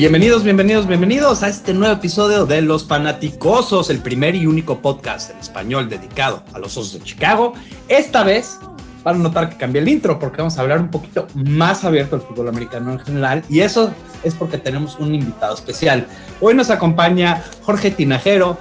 [0.00, 5.30] Bienvenidos, bienvenidos, bienvenidos a este nuevo episodio de Los Fanaticosos, el primer y único podcast
[5.30, 7.52] en español dedicado a los Osos de Chicago.
[7.88, 8.58] Esta vez
[9.04, 12.16] van a notar que cambié el intro porque vamos a hablar un poquito más abierto
[12.16, 13.92] del fútbol americano en general y eso
[14.24, 16.06] es porque tenemos un invitado especial.
[16.40, 18.56] Hoy nos acompaña Jorge Tinajero.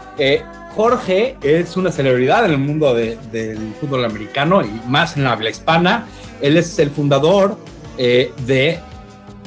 [0.75, 5.52] Jorge es una celebridad en el mundo del fútbol americano y más en la habla
[5.52, 6.05] hispana.
[6.41, 7.58] Él es el fundador
[7.97, 8.77] eh, de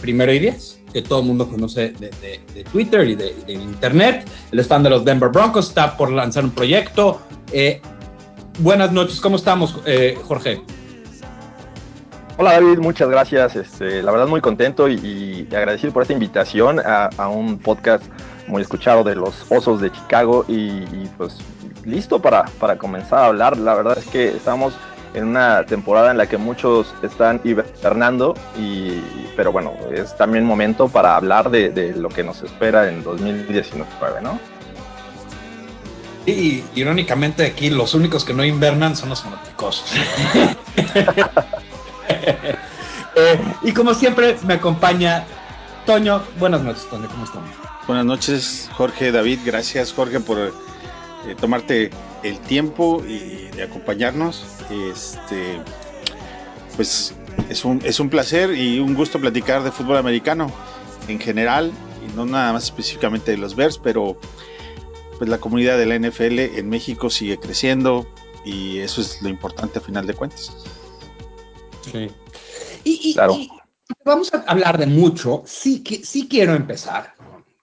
[0.00, 4.28] Primero y Diez que todo el mundo conoce de, Twitter y de, Internet.
[4.52, 7.20] Es fan de los Denver Broncos, está por lanzar un proyecto.
[7.52, 7.80] Eh,
[8.58, 10.62] buenas noches, ¿cómo estamos, eh, Jorge?
[12.38, 13.56] Hola David, muchas gracias.
[13.56, 18.04] Este, la verdad muy contento y, agradecido por esta invitación a, un podcast
[18.46, 20.82] muy escuchado de los Osos de Chicago y,
[21.16, 21.38] pues
[21.84, 23.56] listo para, para comenzar a hablar.
[23.56, 24.72] La verdad es que estamos
[25.14, 29.00] en una temporada en la que muchos están hibernando, y,
[29.36, 34.38] pero bueno, es también momento para hablar de, lo que nos espera en 2019, ¿no?
[36.24, 39.84] Y irónicamente aquí los únicos que no invernan son los fanáticos.
[43.14, 45.26] Eh, y como siempre me acompaña
[45.84, 46.22] Toño.
[46.38, 47.50] Buenas noches, Toño, ¿cómo estamos?
[47.86, 49.40] Buenas noches, Jorge, David.
[49.44, 50.52] Gracias, Jorge, por eh,
[51.40, 51.90] tomarte
[52.22, 54.61] el tiempo y de acompañarnos.
[54.90, 55.60] Este,
[56.76, 57.14] pues
[57.48, 60.50] es un, es un placer y un gusto platicar de fútbol americano
[61.08, 61.72] en general
[62.06, 64.18] y no nada más específicamente de los Bears, pero
[65.18, 68.06] pues la comunidad de la NFL en México sigue creciendo
[68.44, 70.52] y eso es lo importante a final de cuentas.
[71.90, 72.10] Sí.
[72.84, 73.16] Y,
[74.04, 75.42] vamos a hablar de mucho.
[75.46, 77.14] Sí, que, sí quiero empezar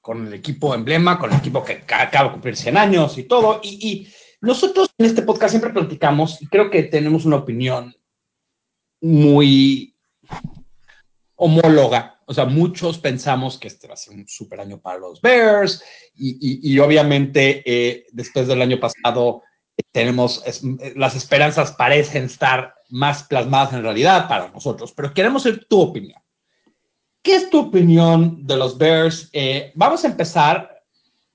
[0.01, 3.59] con el equipo emblema, con el equipo que acaba de cumplir 100 años y todo.
[3.61, 4.07] y
[4.41, 7.95] nosotros en este podcast siempre platicamos y creo que tenemos una opinión
[9.01, 9.95] muy
[11.35, 12.19] homóloga.
[12.25, 15.83] O sea, muchos pensamos que este va a ser un super año para los Bears
[16.15, 19.43] y, obviamente eh, después del año pasado
[19.91, 20.43] tenemos,
[20.95, 26.21] las esperanzas parecen estar más plasmadas en realidad para nosotros, pero queremos ser tu opinión.
[27.21, 29.29] ¿Qué es tu opinión de los Bears?
[29.33, 30.78] Eh, vamos a empezar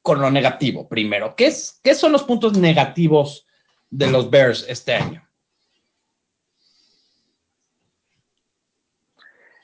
[0.05, 1.35] con lo negativo primero.
[1.35, 3.47] ¿Qué, es, ¿Qué son los puntos negativos
[3.89, 5.27] de los Bears este año?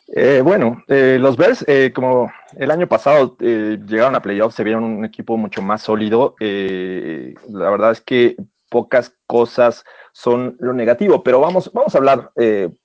[0.08, 4.82] Eh, bueno, eh, los Bears, eh, como el año pasado llegaron a playoffs, se vieron
[4.82, 6.34] un equipo mucho más sólido.
[6.40, 8.36] la verdad es que
[8.70, 12.30] pocas cosas son lo negativo, pero vamos, vamos a hablar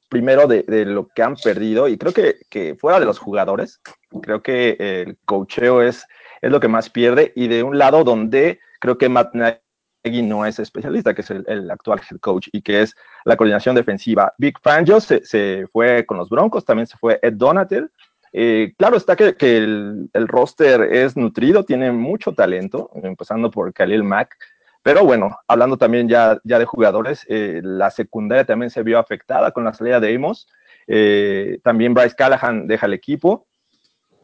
[0.09, 3.79] primero de, lo que han perdido y creo que, que, fuera de los jugadores,
[4.21, 6.05] creo que el cocheo es
[6.45, 7.33] es lo que más pierde.
[7.35, 11.71] Y de un lado donde creo que Matt Nagy no es especialista, que es el,
[11.71, 12.95] actual head coach y que es
[13.25, 14.31] la coordinación defensiva.
[14.37, 17.89] Big Fangio se, se fue con los Broncos, también se fue Ed Donatel.
[18.31, 23.73] Eh, claro está que, que el, el, roster es nutrido, tiene mucho talento, empezando por
[23.73, 24.35] Khalil Mack.
[24.83, 29.49] Pero bueno, hablando también ya, ya de jugadores, eh, la secundaria también se vio afectada
[29.49, 30.47] con la salida de Amos.
[30.85, 33.47] Eh, también Bryce Callahan deja el equipo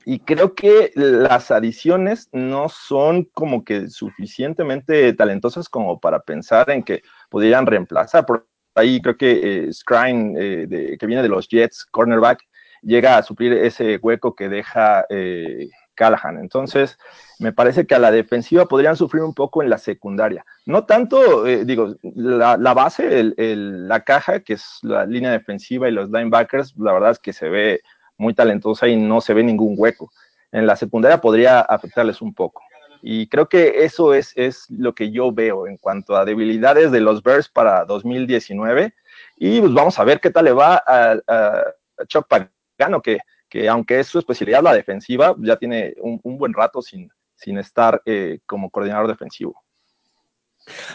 [0.06, 6.84] y creo que las adiciones no son como que suficientemente talentosas como para pensar en
[6.84, 8.26] que pudieran reemplazar.
[8.26, 12.42] Por ahí creo que eh, Scrine, eh, que viene de los Jets, cornerback,
[12.82, 16.38] llega a suplir ese hueco que deja eh, Callahan.
[16.40, 16.98] Entonces,
[17.40, 20.46] me parece que a la defensiva podrían sufrir un poco en la secundaria.
[20.66, 26.10] No tanto, eh, digo, la, base, la caja, que es la línea defensiva y los
[26.10, 27.82] linebackers, la verdad es que se ve
[28.22, 30.12] muy talentosa y no se ve ningún hueco.
[30.52, 32.62] En la secundaria podría afectarles un poco.
[33.02, 37.02] Y creo que eso es, es lo que yo veo en cuanto a debilidades de
[37.02, 38.94] los Bears para 2019.
[39.38, 41.18] Y pues vamos a ver qué tal le va a,
[42.08, 43.20] Chuck Pagano, que,
[43.50, 48.02] que, aunque es su especialidad la defensiva, ya tiene un, buen rato sin, sin estar
[48.06, 49.64] eh, como coordinador defensivo.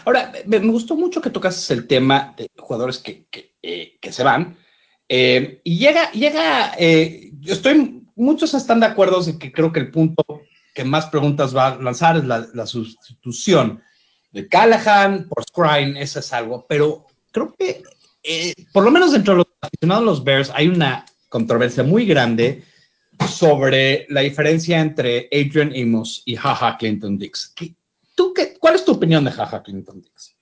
[0.05, 4.57] Ahora, me, gustó mucho que tocas el tema de jugadores que, que, eh, se van,
[5.09, 6.73] eh, y llega, llega,
[7.47, 10.23] yo estoy, muchos están de acuerdo en que creo que el punto
[10.75, 13.81] que más preguntas va a lanzar es la, sustitución
[14.31, 17.81] de Callahan por Scrine, eso es algo, pero creo que
[18.21, 22.63] eh, por lo menos dentro de los aficionados los Bears hay una controversia muy grande
[23.29, 27.53] sobre la diferencia entre Adrian Amos y Jaja Clinton Dix.
[28.13, 30.35] ¿Tú qué, ¿Cuál es tu opinión de Jaja Clinton Dix?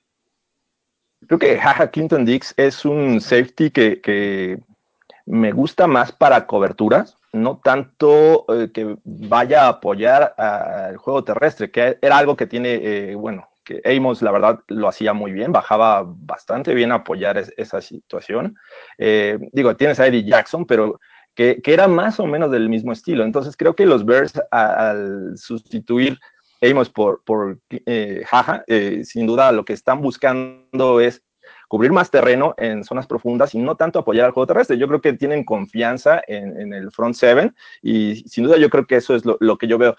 [1.28, 4.60] Creo que Jaja Clinton Dix es un safety que,
[5.26, 11.72] me gusta más para coberturas, no tanto eh, que vaya a apoyar al juego terrestre,
[11.72, 15.52] que era algo que tiene, eh, bueno, que Amos la verdad lo hacía muy bien,
[15.52, 18.56] bajaba bastante bien a apoyar esa situación.
[19.00, 21.00] Eh, digo, tienes a Eddie Jackson, pero
[21.34, 23.24] que, era más o menos del mismo estilo.
[23.24, 26.20] Entonces creo que los Bears al sustituir
[26.62, 27.60] Amos por, por
[28.28, 28.64] Jaja,
[29.04, 31.22] sin duda lo que están buscando es
[31.68, 34.78] cubrir más terreno en zonas profundas y no tanto apoyar al juego terrestre.
[34.78, 38.98] Yo creo que tienen confianza en, el front seven y sin duda yo creo que
[38.98, 39.96] eso es lo, que yo veo.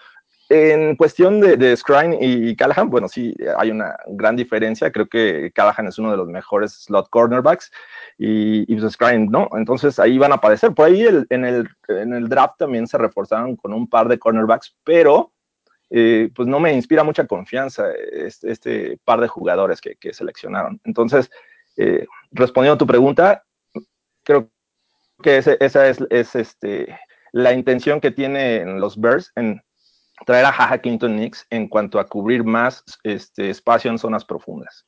[0.49, 4.91] En cuestión de, de Scrine y Callahan, bueno, sí, hay una gran diferencia.
[4.91, 7.69] Creo que Callahan es uno de los mejores slot cornerbacks
[8.17, 9.49] y, y pues Scrine no.
[9.53, 10.73] Entonces ahí van a aparecer.
[10.73, 14.73] Por ahí en, el, en el draft también se reforzaron con un par de cornerbacks,
[14.85, 15.33] pero
[15.89, 20.81] eh, pues no me inspira mucha confianza este, este par de jugadores que, que seleccionaron.
[20.83, 21.29] Entonces,
[21.77, 23.43] eh, respondiendo a tu pregunta,
[24.23, 24.49] creo
[25.21, 26.99] que esa es, este,
[27.31, 29.61] la intención que tienen los Bears en
[30.25, 34.85] traer a Jaja Clinton Nix en cuanto a cubrir más este, espacio en zonas profundas.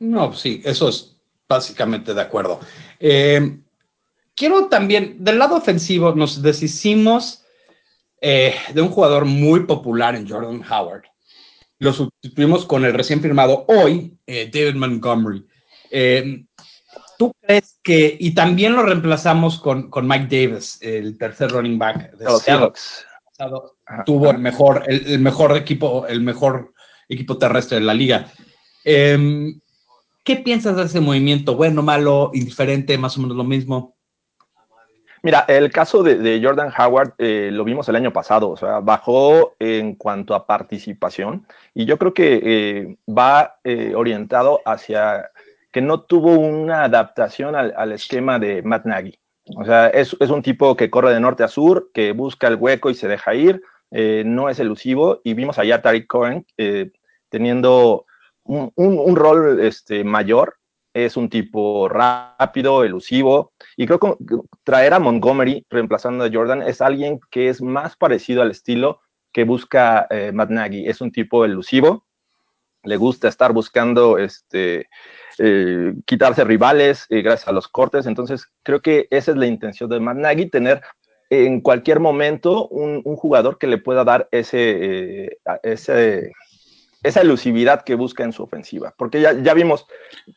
[0.00, 1.16] No, sí, eso es
[1.48, 2.58] básicamente de acuerdo.
[2.98, 3.60] Eh,
[4.34, 7.44] quiero también, del lado ofensivo, nos deshicimos
[8.20, 11.04] eh, de un jugador muy popular en Jordan Howard.
[11.78, 15.46] Lo sustituimos con el recién firmado hoy, David Montgomery.
[15.90, 16.44] Eh,
[17.20, 22.12] ¿Tú crees que, y también lo reemplazamos con, con Mike Davis, el tercer running back
[22.12, 23.06] de los Seahawks?
[24.06, 26.72] Tuvo el mejor, el, mejor equipo, el mejor
[27.08, 28.26] equipo terrestre de la liga.
[28.84, 29.60] Em,
[30.24, 31.56] ¿Qué piensas de ese movimiento?
[31.56, 33.96] Bueno, malo, indiferente, más o menos lo mismo.
[35.22, 39.54] Mira, el caso de, Jordan Howard eh, lo vimos el año pasado, o sea, bajó
[39.58, 43.56] en cuanto a participación y yo creo que eh, va
[43.94, 45.30] orientado hacia
[45.72, 49.18] que no tuvo una adaptación al, esquema de Matt Nagy.
[49.56, 52.90] O sea, es, un tipo que corre de norte a sur, que busca el hueco
[52.90, 56.90] y se deja ir, eh, no es elusivo, y vimos allá a Tariq Cohen eh,
[57.28, 58.06] teniendo
[58.44, 60.56] un, rol este, mayor,
[60.92, 64.16] es un tipo rápido, elusivo, y creo que
[64.64, 69.00] traer a Montgomery reemplazando a Jordan es alguien que es más parecido al estilo
[69.32, 72.06] que busca eh, Matt Nagy, es un tipo elusivo,
[72.82, 74.88] le gusta estar buscando este,
[75.42, 78.04] eh, quitarse rivales eh, gracias a los cortes.
[78.04, 80.82] Entonces, creo que esa es la intención de Matt Nagy, tener
[81.30, 86.32] en cualquier momento un, jugador que le pueda dar ese, eh, ese,
[87.02, 88.92] esa elusividad que busca en su ofensiva.
[88.98, 89.86] Porque ya, ya vimos,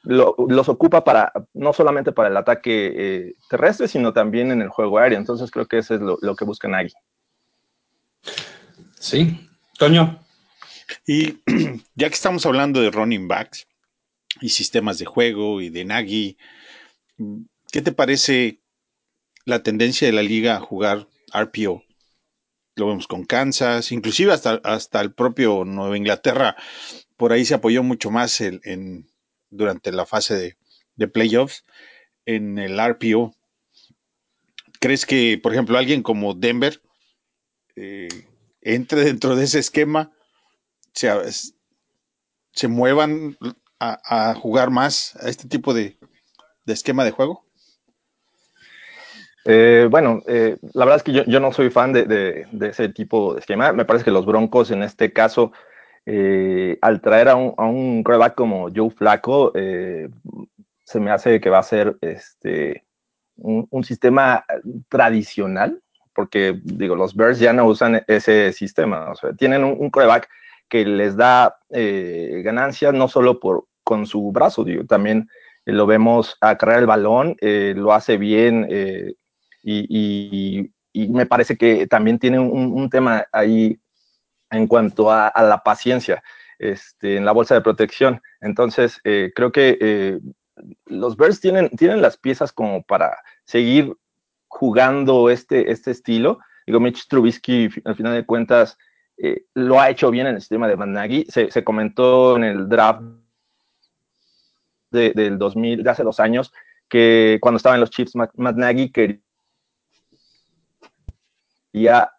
[0.03, 5.17] los ocupa para no solamente para el ataque terrestre, sino también en el juego aéreo.
[5.17, 6.93] Entonces, creo que eso es lo, lo que busca Nagy.
[8.97, 10.23] Sí, Toño.
[11.05, 11.39] Y
[11.95, 13.67] ya que estamos hablando de running backs,
[14.41, 16.37] y sistemas de juego y de Nagy.
[17.71, 18.61] ¿Qué te parece
[19.45, 21.83] la tendencia de la liga a jugar RPO?
[22.75, 26.55] Lo vemos con Kansas, inclusive hasta, hasta el propio Nueva Inglaterra,
[27.17, 29.07] por ahí se apoyó mucho más en,
[29.49, 30.57] durante la fase
[30.95, 31.63] de, playoffs
[32.25, 33.35] en el RPO.
[34.79, 36.81] ¿Crees que, por ejemplo, alguien como Denver
[37.75, 38.09] eh,
[38.61, 40.11] entre dentro de ese esquema,
[40.93, 41.09] se,
[42.51, 43.37] se muevan
[43.83, 45.97] a, jugar más a este tipo de,
[46.65, 47.45] esquema de juego?
[49.45, 53.41] Eh, bueno, eh, la verdad es que yo, no soy fan de, ese tipo de
[53.41, 53.73] esquema.
[53.73, 55.51] Me parece que los Broncos en este caso,
[56.05, 58.03] eh, al traer a un, a un
[58.35, 62.85] como Joe Flaco, se me hace que va a ser este,
[63.35, 64.45] un, sistema
[64.87, 65.81] tradicional,
[66.15, 69.11] porque digo, los Bears ya no usan ese sistema.
[69.11, 69.91] O sea, tienen un, un
[70.69, 75.29] que les da ganancias no solo por, con su brazo, digo, también
[75.65, 79.15] eh, lo vemos a cargar el balón, eh, lo hace bien eh,
[79.63, 83.79] y, me parece que también tiene un, tema ahí
[84.51, 86.21] en cuanto a, la paciencia
[86.59, 88.21] este, en la bolsa de protección.
[88.41, 90.19] Entonces, creo que
[90.85, 93.91] los Bears tienen, tienen las piezas como para seguir
[94.47, 96.37] jugando este, este estilo.
[96.67, 98.77] Digo, Mitch Trubisky, al final de cuentas,
[99.55, 100.95] lo ha hecho bien en el sistema de Van
[101.29, 103.01] Se, se comentó en el draft
[104.93, 106.53] del 2000, de hace dos años,
[106.87, 109.21] que cuando estaba en los Chiefs, Matt, Nagy quería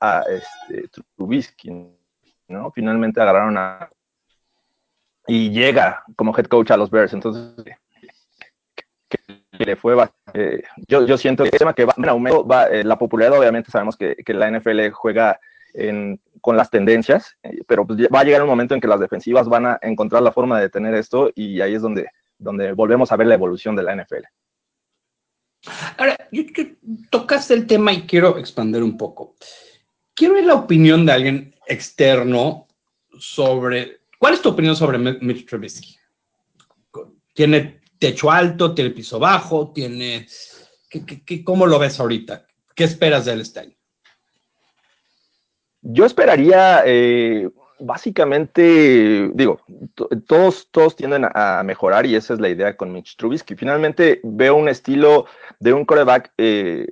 [0.01, 1.71] a este, Trubisky,
[2.49, 2.71] ¿no?
[2.73, 3.89] Finalmente agarraron a...
[5.27, 7.55] Y llega como head coach a los Bears, entonces
[9.09, 9.97] que, le fue
[10.35, 13.39] eh, yo, yo siento que el tema que va en aumento, va, eh, la popularidad
[13.39, 15.39] obviamente sabemos que, que la NFL juega
[15.73, 19.01] en, con las tendencias, eh, pero pues va a llegar un momento en que las
[19.01, 22.09] defensivas van a encontrar la forma de detener esto y ahí es donde
[22.45, 24.25] donde volvemos a ver la evolución de la NFL.
[25.97, 26.43] Ahora, yo,
[27.11, 29.35] tocaste el tema y quiero expandir un poco.
[30.15, 32.69] Quiero ver la opinión de alguien externo
[33.19, 34.01] sobre.
[34.19, 35.97] ¿Cuál es tu opinión sobre Mitch Trubisky?
[37.33, 38.75] ¿Tiene techo alto?
[38.75, 39.73] ¿Tiene piso bajo?
[39.73, 40.27] ¿Tiene.
[40.89, 42.47] ¿Qué, cómo lo ves ahorita?
[42.75, 43.77] ¿Qué esperas de él este año?
[45.81, 49.61] Yo esperaría, eh, básicamente, digo,
[50.27, 53.57] todos, todos tienden a mejorar y esa es la idea con Mitch Trubisky.
[53.57, 55.27] Finalmente veo un estilo
[55.61, 56.87] de un coreback eh,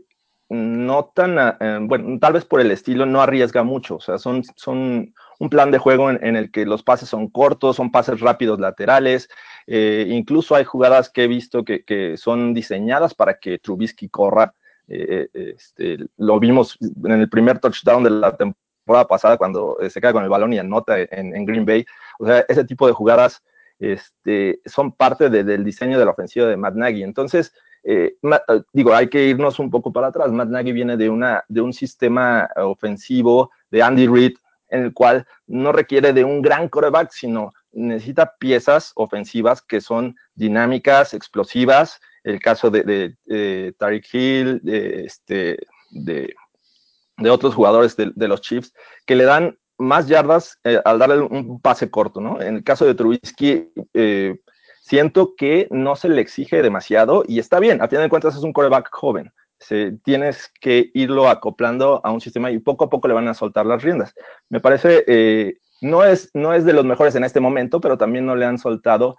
[0.48, 4.42] no tan, eh, bueno, tal vez por el estilo no arriesga mucho, o sea, son,
[4.56, 8.60] son un plan de juego en, el que los pases son cortos, son pases rápidos
[8.60, 9.28] laterales,
[9.66, 14.54] incluso hay jugadas que he visto que, que son diseñadas para que Trubisky corra.
[14.86, 20.00] Este, lo vimos en el primer touchdown de la temporada temporada pasada cuando eh, se
[20.00, 21.86] queda con el balón y anota en, en Green Bay.
[22.18, 23.42] O sea, ese tipo de jugadas
[23.78, 27.02] este, son parte del diseño de la ofensiva de Matt Nagy.
[27.02, 27.52] Entonces,
[27.84, 30.30] eh, eh, digo, hay que irnos un poco para atrás.
[30.30, 34.36] Matt Nagy viene de, una, de un sistema ofensivo de Andy Reid
[34.68, 40.16] en el cual no requiere de un gran coreback, sino necesita piezas ofensivas que son
[40.34, 42.00] dinámicas, explosivas.
[42.24, 45.58] El caso de, de, Tariq Hill, de, este,
[45.90, 46.34] de
[47.22, 48.72] de otros jugadores de, los Chiefs
[49.06, 52.40] que le dan más yardas eh, al darle un pase corto, ¿no?
[52.40, 54.40] En el caso de Trubisky, eh,
[54.82, 58.42] siento que no se le exige demasiado y está bien, a fin de cuentas es
[58.42, 59.32] un coreback joven.
[59.58, 63.34] Se, tienes que irlo acoplando a un sistema y poco a poco le van a
[63.34, 64.12] soltar las riendas.
[64.48, 68.26] Me parece, eh, no, es, no es de los mejores en este momento, pero también
[68.26, 69.16] no le han soltado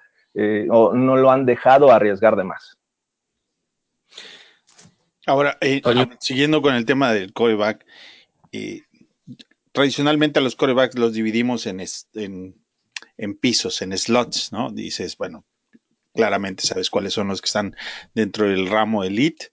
[0.71, 2.79] o no lo han dejado arriesgar de más.
[5.25, 5.81] Ahora, eh,
[6.19, 7.85] siguiendo con el tema del coreback,
[8.51, 8.81] eh,
[9.71, 14.71] tradicionalmente a los corebacks los dividimos en, en, pisos, en slots, ¿no?
[14.71, 15.45] Dices, bueno,
[16.13, 17.75] claramente sabes cuáles son los que están
[18.13, 19.51] dentro del ramo elite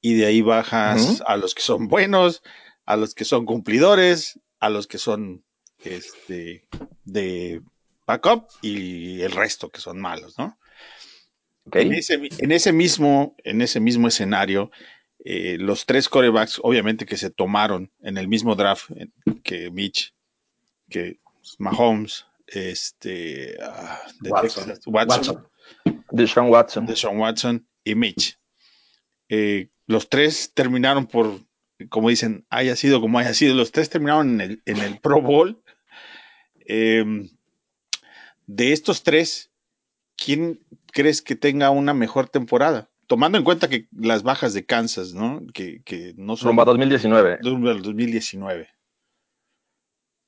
[0.00, 2.42] y de ahí bajas a los que son buenos,
[2.86, 5.44] a los que son cumplidores, a los que son
[5.84, 6.66] este,
[7.04, 7.62] de
[8.06, 10.58] backup y el resto que son malos, ¿no?
[11.72, 14.70] En, ese, en, ese, mismo, en ese mismo escenario,
[15.24, 18.90] eh, los tres corebacks, obviamente que se tomaron en el mismo draft
[19.42, 20.14] que Mitch,
[20.88, 21.20] que
[21.58, 25.46] Mahomes, este, ah, Watson, Watson,
[26.10, 27.18] Deshaun Watson.
[27.18, 28.38] Watson y Mitch.
[29.28, 31.40] Eh, los tres terminaron por,
[31.88, 35.62] como dicen, haya sido como haya sido, los tres terminaron en el, Pro Bowl.
[36.66, 37.28] Em,
[38.46, 39.50] de estos tres,
[40.16, 40.60] ¿quién
[40.92, 42.89] crees que tenga una mejor temporada?
[43.10, 45.42] Tomando en cuenta que las bajas de Kansas, ¿no?
[45.52, 46.50] Que, que no son.
[46.50, 47.40] Rumba 2019.
[47.42, 48.68] 2019.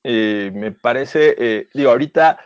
[0.03, 2.39] Eh, me parece, eh, digo, ahorita,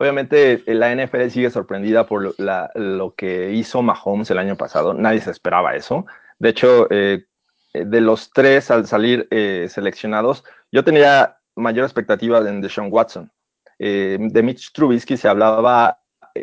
[0.00, 2.34] obviamente la NFL sigue sorprendida por
[2.74, 4.94] lo que hizo Mahomes el año pasado.
[4.94, 6.06] Nadie se esperaba eso.
[6.40, 7.26] De hecho, eh,
[7.72, 10.42] de los tres al salir seleccionados,
[10.72, 13.30] yo tenía mayor expectativa en Deshaun Watson.
[13.78, 15.97] de Mitch Trubisky se hablaba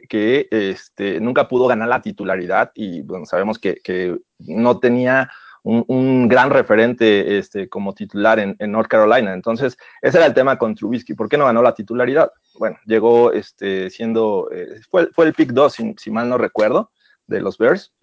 [0.08, 5.30] que este, nunca pudo ganar la titularidad y bueno, sabemos que, que no tenía
[5.66, 9.34] un, gran referente este, como titular en, en, North Carolina.
[9.34, 11.16] Entonces, ese era el tema con Trubisky.
[11.16, 12.32] ¿Por qué no ganó la titularidad?
[12.60, 16.92] Bueno, llegó este, siendo, eh, fue, fue el pick 2, si, si, mal no recuerdo,
[17.25, 17.94] de los Bears.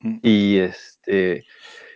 [0.00, 0.18] Mm.
[0.22, 1.44] Y, este,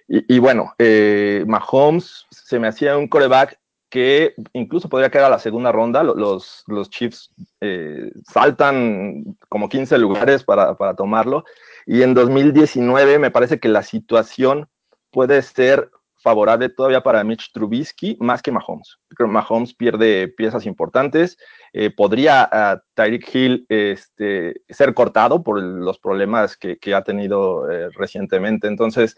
[0.07, 3.60] y, y bueno, eh, Mahomes se me hacía un coreback
[3.91, 6.03] que incluso podría quedar a la segunda ronda.
[6.03, 7.31] Los, los Chiefs
[7.61, 11.45] eh, saltan como 15 lugares para, para, tomarlo.
[11.87, 14.69] Y en 2019 me parece que la situación
[15.11, 15.91] puede ser
[16.23, 18.99] favorable todavía para Mitch Trubisky más que Mahomes.
[19.09, 21.37] Creo que Mahomes pierde piezas importantes.
[21.73, 27.71] Eh, podría uh, Tyreek Hill este, ser cortado por los problemas que, que ha tenido
[27.71, 28.69] eh, recientemente.
[28.69, 29.17] Entonces,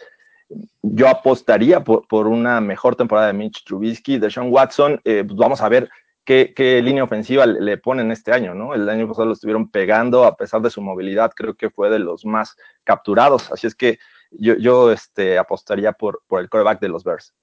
[0.82, 5.00] yo apostaría por, una mejor temporada de Mitch Trubisky, de Sean Watson.
[5.04, 5.88] Eh, pues vamos a ver
[6.25, 8.75] qué, línea ofensiva le, ponen este año, ¿no?
[8.75, 11.99] El año pasado lo estuvieron pegando a pesar de su movilidad, creo que fue de
[11.99, 13.50] los más capturados.
[13.52, 13.99] Así es que
[14.30, 17.35] yo, yo este, apostaría por, por el quarterback de los Bears.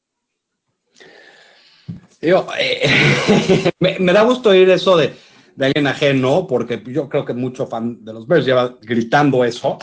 [2.22, 5.14] Eh, me, da gusto oír eso de,
[5.56, 9.80] de alguien ajeno, porque yo creo que mucho fan de los Bears lleva gritando eso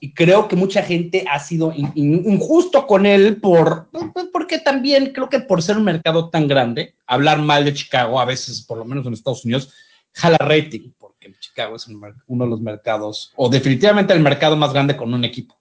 [0.00, 3.88] y creo que mucha gente ha sido injusto con él por,
[4.32, 8.24] porque también creo que por ser un mercado tan grande, hablar mal de Chicago a
[8.24, 9.72] veces, por lo menos en Estados Unidos,
[10.12, 14.96] jala rating, porque Chicago es uno de los mercados, o definitivamente el mercado más grande
[14.96, 15.56] con un equipo.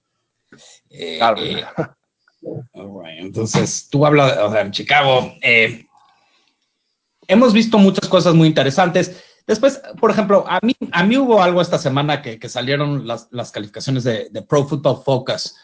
[0.89, 1.43] Eh, claro.
[1.43, 1.65] Eh,
[3.19, 5.85] entonces, tú hablas, o sea, en Chicago, eh,
[7.27, 9.23] hemos visto muchas cosas muy interesantes.
[9.47, 14.03] Después, por ejemplo, a mí, a mí hubo algo esta semana que, salieron las, calificaciones
[14.03, 15.55] de, Pro Football Focus,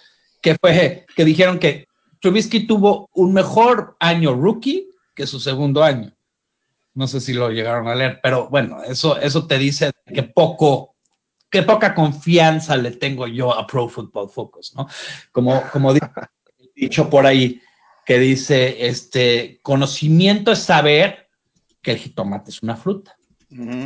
[0.42, 1.88] que fue que dijeron que
[2.22, 6.16] Trubisky tuvo un mejor año rookie que su segundo año.
[6.94, 10.96] No sé si lo llegaron a leer, pero bueno, eso, eso te dice que poco,
[11.50, 14.88] que poca confianza le tengo yo a Pro Football Focus, ¿no?
[15.34, 15.94] Como, como
[16.76, 17.62] dicho por ahí.
[18.06, 21.30] que dice, este, conocimiento es saber
[21.82, 23.18] que el jitomate es una fruta,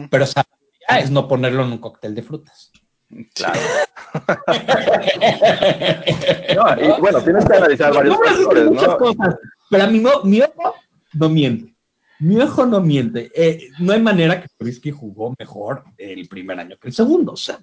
[0.09, 2.71] pero sabiduría es no ponerlo en un cóctel de frutas.
[3.33, 3.59] Claro.
[6.81, 8.97] y, bueno, tienes que analizar varios factores, ¿no?
[8.97, 9.35] Cosas,
[9.69, 10.75] pero a mi, mi ojo
[11.13, 11.77] no miente.
[12.19, 13.31] Mi ojo no miente.
[13.35, 17.33] Eh, no hay manera que Trubisky jugó mejor el primer año que el segundo.
[17.33, 17.59] O sea,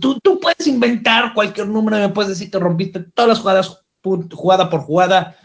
[0.00, 3.84] tú, tú puedes inventar cualquier número y me puedes decir que rompiste todas las jugadas,
[4.32, 5.36] jugada por jugada.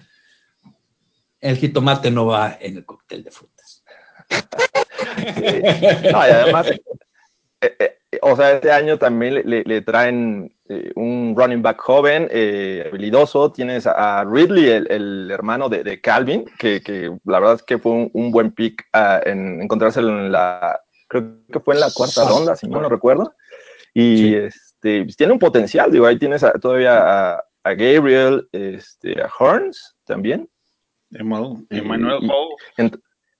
[1.41, 3.83] El jitomate no va en el cóctel de frutas.
[6.11, 6.71] No, y además,
[7.61, 12.87] eh, eh, o sea, este año también le, traen eh, un running back joven, eh,
[12.87, 13.51] habilidoso.
[13.51, 16.81] Tienes a Ridley, el, hermano de, Calvin, que,
[17.25, 21.59] la verdad es que fue un, buen pick ah, en encontrárselo en la, creo que
[21.59, 23.33] fue en la cuarta ronda, si no lo recuerdo.
[23.93, 29.95] Y este, pues, tiene un potencial, digo, ahí tienes todavía a, Gabriel, este, a Horns
[30.05, 30.49] también.
[31.69, 32.21] Emmanuel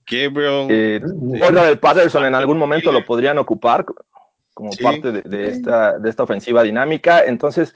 [0.10, 0.68] Gabriel.
[0.70, 3.86] Eh, del Patterson en algún momento lo podrían ocupar
[4.54, 7.24] como parte de, esta, de esta ofensiva dinámica.
[7.26, 7.74] Entonces,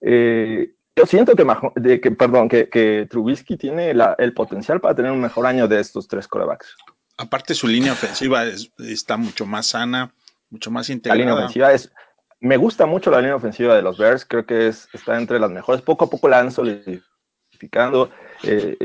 [0.00, 5.12] eh, yo siento que, de que perdón, que, que Trubisky tiene el potencial para tener
[5.12, 6.76] un mejor año de estos tres corebacks.
[7.16, 8.44] Aparte, su línea ofensiva
[8.78, 10.12] está mucho más sana,
[10.50, 11.18] mucho más integrada.
[11.18, 11.92] La línea ofensiva es.
[12.40, 15.50] Me gusta mucho la línea ofensiva de los Bears, creo que es, está entre las
[15.50, 15.82] mejores.
[15.82, 18.10] Poco a poco la han solidificando.
[18.44, 18.76] Eh,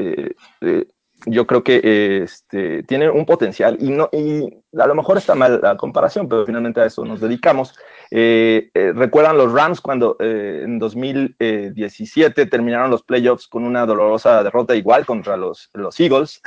[0.61, 0.87] eh,
[1.25, 5.59] yo creo que este, tiene un potencial y, no, y a lo mejor está mal
[5.61, 7.75] la comparación, pero finalmente a eso nos dedicamos.
[8.11, 14.43] Eh, eh, Recuerdan los Rams cuando eh, en 2017 terminaron los playoffs con una dolorosa
[14.43, 16.41] derrota igual contra los, los Eagles.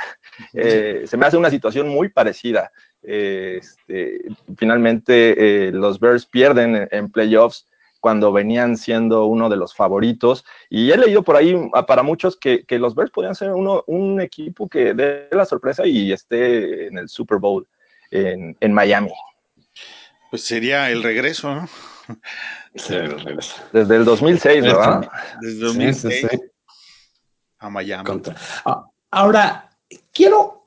[0.53, 2.71] se me hace una situación muy parecida.
[3.01, 4.21] Este,
[4.57, 7.67] finalmente los Bears pierden en playoffs
[8.07, 10.45] cuando venían siendo uno de los favoritos.
[10.69, 14.21] Y he leído por ahí ah, para muchos que, los Bears podrían ser uno, un
[14.21, 17.67] equipo que dé la sorpresa y esté en el Super Bowl
[18.09, 19.11] en, Miami.
[20.29, 21.69] Pues sería el regreso, ¿no?
[23.73, 25.11] Desde el 2006, ¿verdad?
[25.41, 26.27] Desde 2006
[27.59, 28.21] a Miami.
[28.63, 29.69] Ah, ahora,
[30.13, 30.63] quiero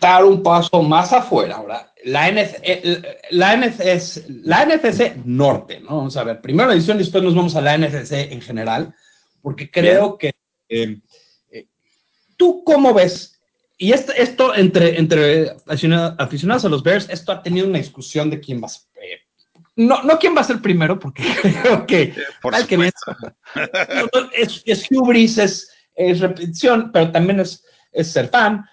[0.00, 1.56] dar un paso más afuera.
[1.56, 5.98] Ahora, la, NFC, eh, la, NFC, la NFC Norte, ¿no?
[5.98, 8.94] Vamos a ver, primero la edición y después nos vamos a la NFC en general,
[9.40, 10.32] porque creo que
[10.68, 11.00] eh,
[11.50, 11.66] eh,
[12.36, 13.40] tú cómo ves,
[13.78, 18.40] y esto, esto entre, entre aficionados a los Bears, esto ha tenido una discusión de
[18.40, 18.82] quién va a ser.
[19.76, 22.76] no, no quién va a ser primero, porque creo que, Por que
[24.32, 28.64] es, es hubris, es, es repetición, pero también es, es ser fan,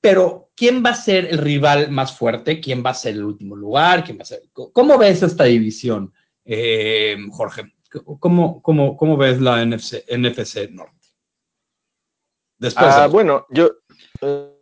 [0.00, 2.60] pero ¿quién va a ser el rival más fuerte?
[2.60, 4.04] ¿Quién va a ser el último lugar?
[4.04, 4.42] ¿Quién va a ser?
[4.52, 6.12] ¿Cómo ves esta división,
[6.44, 7.74] eh, Jorge?
[8.18, 11.08] ¿Cómo, cómo, cómo ves la NFC, NFC Norte?
[12.58, 13.70] Después ah, bueno, yo
[14.20, 14.59] eh,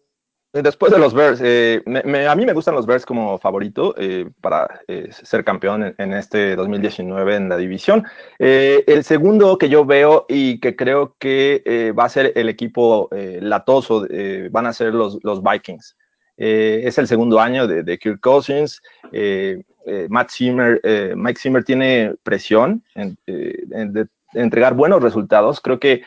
[0.52, 3.94] después de los Bears, eh, a mí me gustan los Bears como favorito
[4.40, 4.80] para
[5.10, 8.04] ser campeón en, este 2019 en la división.
[8.38, 14.06] el segundo que yo veo y que creo que va a ser el equipo latoso
[14.50, 15.96] van a ser los, los Vikings.
[16.38, 18.80] Eh, es el segundo año de, Kirk Cousins.
[19.12, 20.80] Eh, eh, Matt Zimmer,
[21.16, 25.60] Mike Zimmer tiene presión en, de, entregar buenos resultados.
[25.60, 26.02] Creo que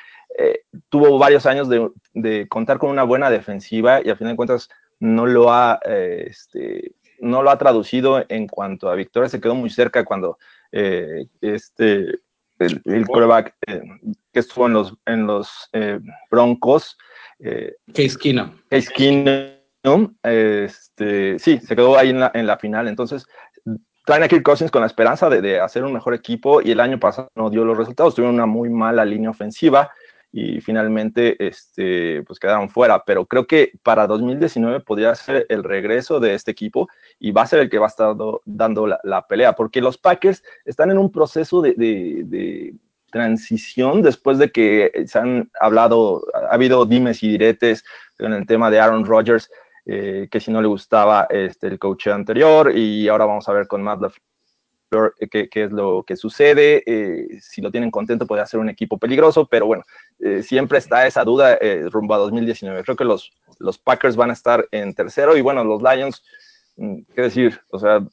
[0.89, 5.25] tuvo varios años de, contar con una buena defensiva y a fin de cuentas no
[5.25, 9.29] lo ha, este, no lo ha traducido en cuanto a victoria.
[9.29, 10.37] Se quedó muy cerca cuando
[10.71, 12.19] este,
[12.59, 13.55] el, el quarterback
[14.31, 15.69] que estuvo en los, en los
[16.29, 16.97] Broncos.
[18.69, 19.71] Case Keenum
[20.23, 22.87] este, sí, se quedó ahí en la, en la final.
[22.87, 23.25] Entonces,
[24.05, 26.99] traen a Kirk Cousins con la esperanza de, hacer un mejor equipo y el año
[26.99, 28.15] pasado no dio los resultados.
[28.15, 29.91] Tuvieron una muy mala línea ofensiva
[30.31, 33.03] y finalmente este, pues quedaron fuera.
[33.05, 36.87] Pero creo que para 2019 podría ser el regreso de este equipo
[37.19, 38.15] y va a ser el que va a estar
[38.45, 42.73] dando la, pelea, porque los Packers están en un proceso de, de,
[43.11, 47.83] transición después de que se han hablado, ha habido dimes y diretes
[48.19, 49.51] en el tema de Aaron Rodgers
[49.85, 53.67] eh, que si no le gustaba este, el coach anterior y ahora vamos a ver
[53.67, 53.99] con Matt
[55.19, 56.83] Eh, qué, es lo que sucede.
[56.85, 59.83] Eh, si lo tienen contento puede ser un equipo peligroso, pero bueno,
[60.43, 61.57] siempre está esa duda
[61.89, 62.83] rumbo a 2019.
[62.83, 66.23] Creo que los, los Packers van a estar en tercero y bueno, los Lions,
[66.77, 68.05] mm, qué decir, o sea,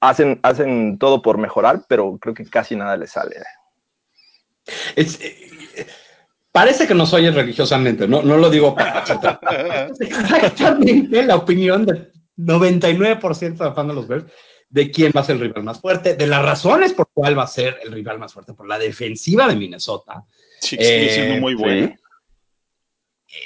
[0.00, 3.36] hacen, hacen todo por mejorar, pero creo que casi nada les sale.
[4.96, 5.18] Es,
[6.52, 8.98] Parece que nos oye religiosamente, no, no lo digo para
[9.98, 14.26] exactamente la opinión del 99% de fans de los Bears
[14.72, 17.44] de quién va a ser el rival más fuerte, de las razones por cuál va
[17.44, 20.24] a ser el rival más fuerte, por la defensiva de Minnesota.
[20.60, 21.94] Sí, sigue siendo eh, muy bueno.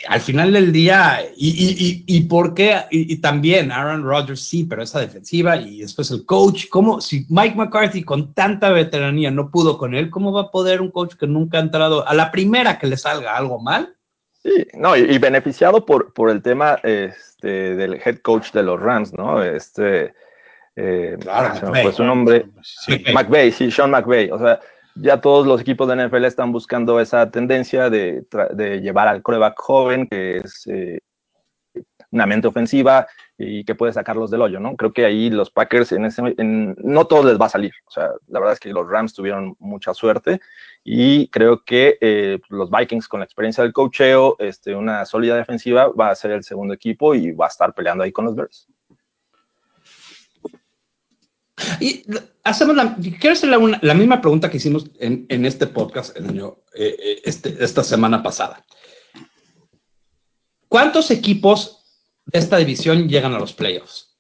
[0.07, 5.01] al final del día, y, y, por qué, y, también Aaron Rodgers sí, pero esa
[5.01, 9.97] defensiva y después el coach, ¿cómo si Mike McCarthy con tanta veteranía no pudo con
[9.97, 12.87] él, cómo va a poder un coach que nunca ha entrado a la primera que
[12.87, 13.97] le salga algo mal?
[14.45, 19.12] Sí, no, y, beneficiado por, por el tema este, del head coach de los Rams,
[19.12, 19.43] ¿no?
[19.43, 20.15] Este,
[20.77, 23.03] eh, claro, pues su nombre, sí.
[23.12, 24.61] McVay, sí, Sean McVay, o sea,
[24.95, 28.25] ya todos los equipos de NFL están buscando esa tendencia de,
[28.83, 31.01] llevar al coreback joven, que es eh,
[32.11, 33.07] una mente ofensiva
[33.39, 34.77] y que puede sacarlos del hoyo, ¿no?
[34.77, 37.73] Creo que ahí los Packers, en ese, no todos les va a salir.
[37.87, 40.41] O sea, la verdad es que los Rams tuvieron mucha suerte
[40.85, 45.89] y creo que eh, los Vikings, con la experiencia del cocheo, este, una sólida defensiva,
[45.89, 48.69] va a ser el segundo equipo y va a estar peleando ahí con los Bears.
[51.81, 52.05] Y
[52.45, 56.97] hacemos la, quiero hacer la, misma pregunta que hicimos en, este podcast el año, eh,
[56.99, 58.65] eh, este, esta semana pasada.
[60.69, 61.85] ¿Cuántos equipos
[62.27, 64.17] de esta división llegan a los playoffs?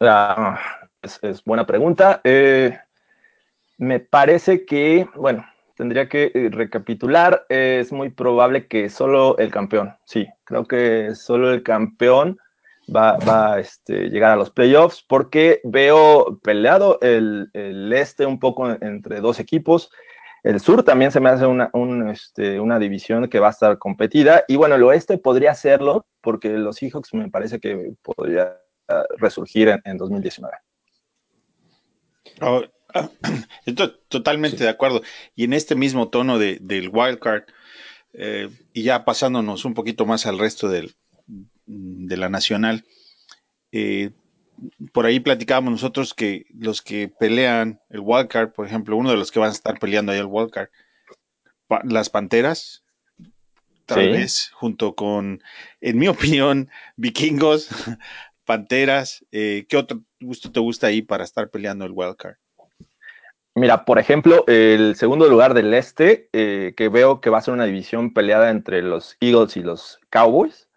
[0.00, 0.60] Ah,
[1.02, 2.20] es, buena pregunta.
[2.24, 2.78] Eh,
[3.78, 5.44] me parece que, bueno,
[5.76, 7.46] tendría que recapitular.
[7.48, 12.38] es muy probable que solo el campeón, sí, creo que solo el campeón
[12.94, 17.50] va, a este, llegar a los playoffs porque veo peleado el,
[17.92, 19.90] este un poco entre dos equipos.
[20.44, 21.70] El sur también se me hace una,
[22.12, 24.44] este, una división que va a estar competida.
[24.48, 28.56] Y bueno, el oeste podría serlo porque los Seahawks me parece que podría
[28.88, 30.54] ah, resurgir en, 2019.
[33.66, 35.02] estoy totalmente de acuerdo.
[35.34, 37.44] Y en este mismo tono de, del wildcard,
[38.14, 40.94] eh, y ya pasándonos un poquito más al resto del,
[41.68, 42.84] de la Nacional.
[43.70, 44.10] Eh,
[44.92, 49.30] por ahí platicábamos nosotros que los que pelean el wildcard, por ejemplo, uno de los
[49.30, 50.68] que van a estar peleando ahí el wildcard,
[51.84, 52.82] las Panteras,
[53.86, 55.42] tal vez, junto con,
[55.80, 57.68] en mi opinión, Vikingos,
[58.44, 62.36] Panteras, eh, ¿qué otro gusto te gusta ahí para estar peleando el wildcard?
[63.54, 67.54] Mira, por ejemplo, el segundo lugar del este, eh, que veo que va a ser
[67.54, 70.67] una división peleada entre los Eagles y los Cowboys.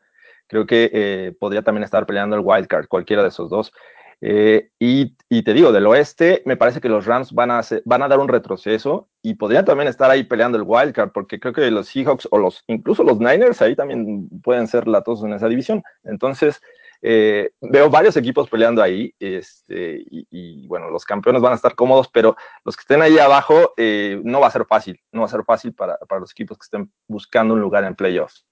[0.51, 3.71] Creo que eh, podría también estar peleando el wild card, cualquiera de esos dos.
[4.19, 8.09] Eh, y, te digo, del oeste, me parece que los Rams van a, van a
[8.09, 11.71] dar un retroceso y podrían también estar ahí peleando el wild card, porque creo que
[11.71, 15.83] los Seahawks o los, incluso los Niners ahí también pueden ser latosos en esa división.
[16.03, 16.61] Entonces,
[17.01, 22.09] eh, veo varios equipos peleando ahí, este, y, bueno, los campeones van a estar cómodos,
[22.09, 22.35] pero
[22.65, 25.73] los que estén ahí abajo no va a ser fácil, no va a ser fácil
[25.73, 28.45] para, para los equipos que estén buscando un lugar en playoffs.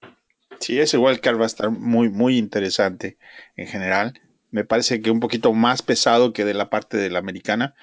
[0.60, 3.16] Sí, ese wildcard va a estar muy, muy interesante
[3.56, 4.20] en general.
[4.50, 7.74] Me parece que un poquito más pesado que de la parte de la americana.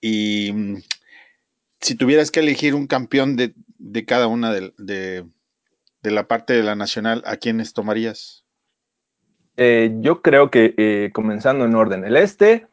[0.00, 0.76] Y mm,
[1.80, 3.54] si tuvieras que elegir un campeón de,
[4.04, 5.24] cada una de,
[6.02, 8.44] la parte de la nacional, ¿a quiénes tomarías?
[9.56, 12.66] Eh, yo creo que eh, comenzando en orden, el este,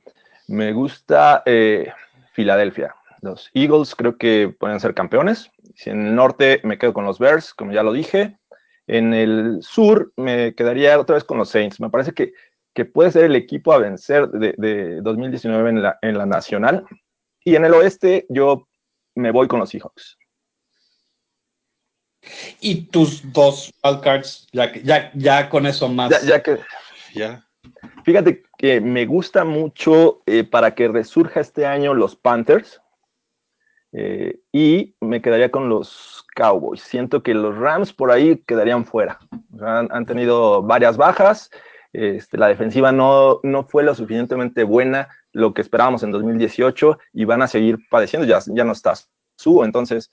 [0.48, 1.94] me gusta eh,
[2.34, 2.96] Filadelfia.
[3.22, 5.50] Los Eagles creo que pueden ser campeones.
[5.76, 8.39] Si en el norte me quedo con los Bears, como ya lo dije.
[8.90, 11.80] En el sur me quedaría otra vez con los Saints.
[11.80, 12.34] Me parece que,
[12.74, 16.86] que puede ser el equipo a vencer de, 2019 en la, en la nacional.
[17.46, 18.68] Y en el oeste yo
[19.14, 20.18] me voy con los Seahawks.
[22.60, 26.10] Y tus dos wildcards, ya, ya, ya con eso más.
[26.26, 26.58] Ya, que.
[27.14, 27.46] Ya.
[28.04, 32.82] Fíjate que me gusta mucho eh, para que resurja este año los Panthers.
[33.92, 36.82] Eh, y me quedaría con los Cowboys.
[36.82, 39.20] Siento que los Rams por ahí quedarían fuera.
[39.62, 41.50] Han, tenido varias bajas.
[41.92, 47.26] Este, la defensiva no, no fue lo suficientemente buena, lo que esperábamos en 2018, y
[47.26, 48.28] van a seguir padeciendo.
[48.28, 48.94] Ya, ya no está
[49.36, 50.12] su, entonces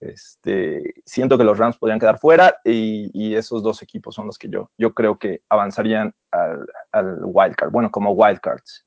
[0.00, 4.48] este, siento que los Rams podrían quedar fuera y, esos dos equipos son los que
[4.48, 8.85] yo, yo creo que avanzarían al, al wildcard, bueno, como wildcards.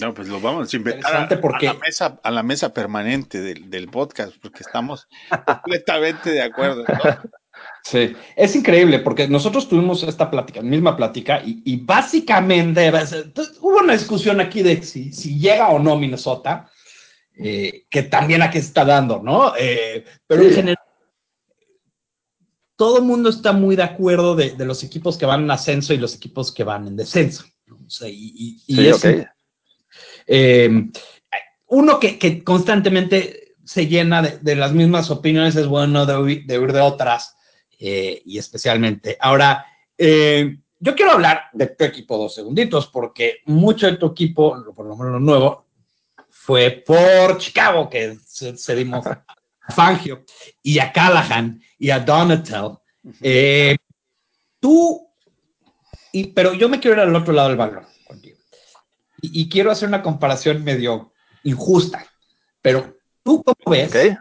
[0.00, 4.34] No, pues lo vamos a inventar a, la mesa, a la mesa permanente del, podcast,
[4.40, 5.06] porque estamos
[5.46, 6.84] completamente de acuerdo.
[7.84, 12.90] Sí, es increíble porque nosotros tuvimos esta plática, misma plática, y, básicamente
[13.60, 16.70] hubo una discusión aquí de si, llega o no Minnesota,
[17.36, 19.52] eh, que también aquí se está dando, ¿no?
[19.56, 20.78] Eh, pero en general,
[22.76, 25.98] todo el mundo está muy de acuerdo de, los equipos que van en ascenso y
[25.98, 27.44] los equipos que van en descenso.
[27.68, 28.90] O sea, y, y,
[30.26, 30.88] eh,
[31.72, 37.34] uno que, constantemente se llena de, las mismas opiniones es bueno de huir de, otras,
[37.78, 39.16] eh, y especialmente.
[39.18, 39.64] Ahora,
[39.96, 44.84] eh, yo quiero hablar de tu equipo dos segunditos, porque mucho de tu equipo, por
[44.84, 45.66] lo menos lo nuevo,
[46.28, 48.18] fue por Chicago, que
[48.58, 49.06] cedimos
[49.74, 50.24] Fangio
[50.62, 52.72] y a Callahan y a Donatel.
[53.22, 53.76] Eh,
[54.60, 55.08] tú,
[56.12, 57.91] y, pero yo me quiero ir al otro lado del balón
[59.24, 61.12] Y, quiero hacer una comparación medio
[61.44, 62.04] injusta,
[62.60, 64.16] pero tú cómo ves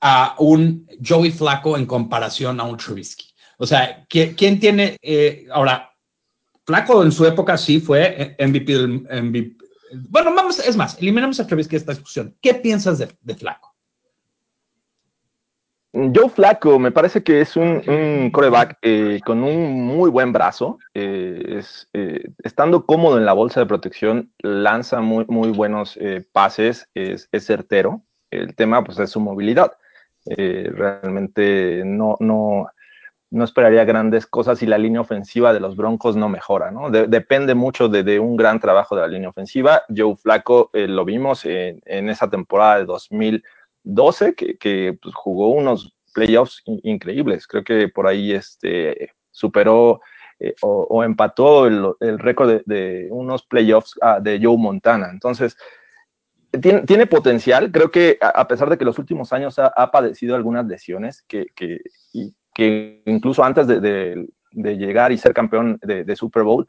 [0.00, 3.32] a un Joey Flaco en comparación a un Trubisky?
[3.58, 5.90] O sea, ¿quién, tiene, eh, ahora,
[6.66, 9.56] Flaco en su época sí fue MVP del
[10.08, 12.36] Bueno, vamos, es más, eliminamos a Trubisky esta discusión.
[12.42, 13.73] ¿Qué piensas de, Flaco?
[15.94, 20.78] Joe Flaco me parece que es un, coreback eh, con un muy buen brazo.
[20.92, 21.88] Eh, es,
[22.42, 25.98] estando cómodo en la bolsa de protección, lanza muy, muy buenos
[26.32, 28.02] pases, es, certero.
[28.30, 29.72] El tema pues, es su movilidad.
[30.26, 32.66] realmente no, no,
[33.34, 36.90] no esperaría grandes cosas si la línea ofensiva de los Broncos no mejora, ¿no?
[36.90, 39.82] depende mucho de, un gran trabajo de la línea ofensiva.
[39.94, 42.84] Joe Flaco eh, lo vimos en, esa temporada de
[43.84, 47.46] 2012, que, pues, jugó unos playoffs increíbles.
[47.46, 50.00] Creo que por ahí este, superó
[50.40, 55.08] eh, o, empató el, récord de, unos playoffs ah, de Joe Montana.
[55.12, 55.56] Entonces,
[56.60, 57.72] tiene, potencial.
[57.72, 61.80] Creo que a, pesar de que los últimos años ha, padecido algunas lesiones que, que
[62.54, 66.66] que incluso antes de, llegar y ser campeón de, Super Bowl,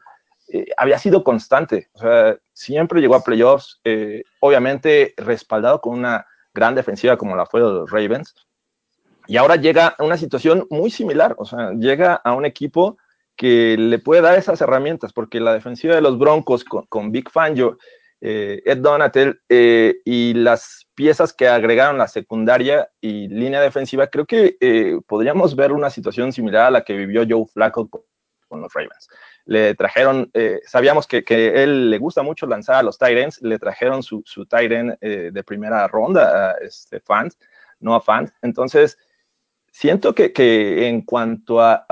[0.48, 1.88] eh, había sido constante.
[1.92, 7.46] O sea, siempre llegó a playoffs, eh, obviamente respaldado con una gran defensiva como la
[7.46, 8.34] fue de los Ravens.
[9.28, 11.34] Y ahora llega a una situación muy similar.
[11.38, 12.96] O sea, llega a un equipo
[13.36, 17.76] que le puede dar esas herramientas, porque la defensiva de los Broncos con, Big Fangio
[18.22, 24.24] eh, Ed Donatel eh, y las piezas que agregaron la secundaria y línea defensiva, creo
[24.24, 28.72] que eh, podríamos ver una situación similar a la que vivió Joe Flacco con, los
[28.72, 29.08] Ravens.
[29.46, 30.30] Le trajeron,
[30.66, 34.44] sabíamos que, que, él le gusta mucho lanzar a los Tyrants, le trajeron su, su
[34.44, 37.38] de primera ronda a este, Fans,
[37.78, 38.32] no a Fans.
[38.42, 38.98] Entonces,
[39.70, 41.86] siento que, que en cuanto a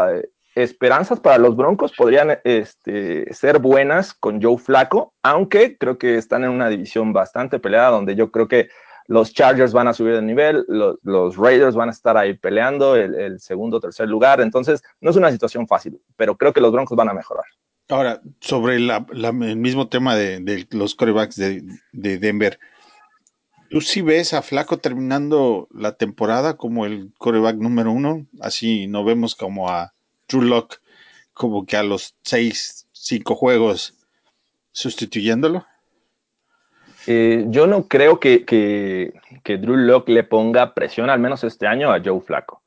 [0.55, 6.45] esperanzas para los Broncos podrían este, ser buenas con Joe Flaco, aunque creo que están
[6.45, 8.69] en una división bastante peleada donde yo creo que
[9.07, 13.38] los Chargers van a subir de nivel, los, Raiders van a estar ahí peleando el,
[13.40, 16.97] segundo o tercer lugar, entonces no es una situación fácil, pero creo que los Broncos
[16.97, 17.45] van a mejorar.
[17.88, 21.62] Ahora, sobre el mismo tema de, los corebacks de,
[21.93, 22.59] de, Denver,
[23.69, 28.27] ¿tú sí ves a Flaco terminando la temporada como el coreback número uno?
[28.40, 29.93] Así no vemos como a
[30.29, 30.81] Drew Lock
[31.35, 33.95] como que a los seis, cinco juegos
[34.73, 35.67] sustituyéndolo?
[37.07, 39.12] Eh, yo no creo que, que,
[39.59, 42.62] Drew Lock le ponga presión, al menos este año, a Joe Flaco.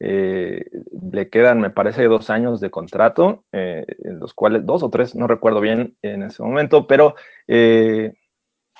[0.00, 0.64] Eh,
[1.12, 5.26] le quedan, me parece, dos años de contrato, eh, los cuales, dos o tres, no
[5.26, 7.14] recuerdo bien en ese momento, pero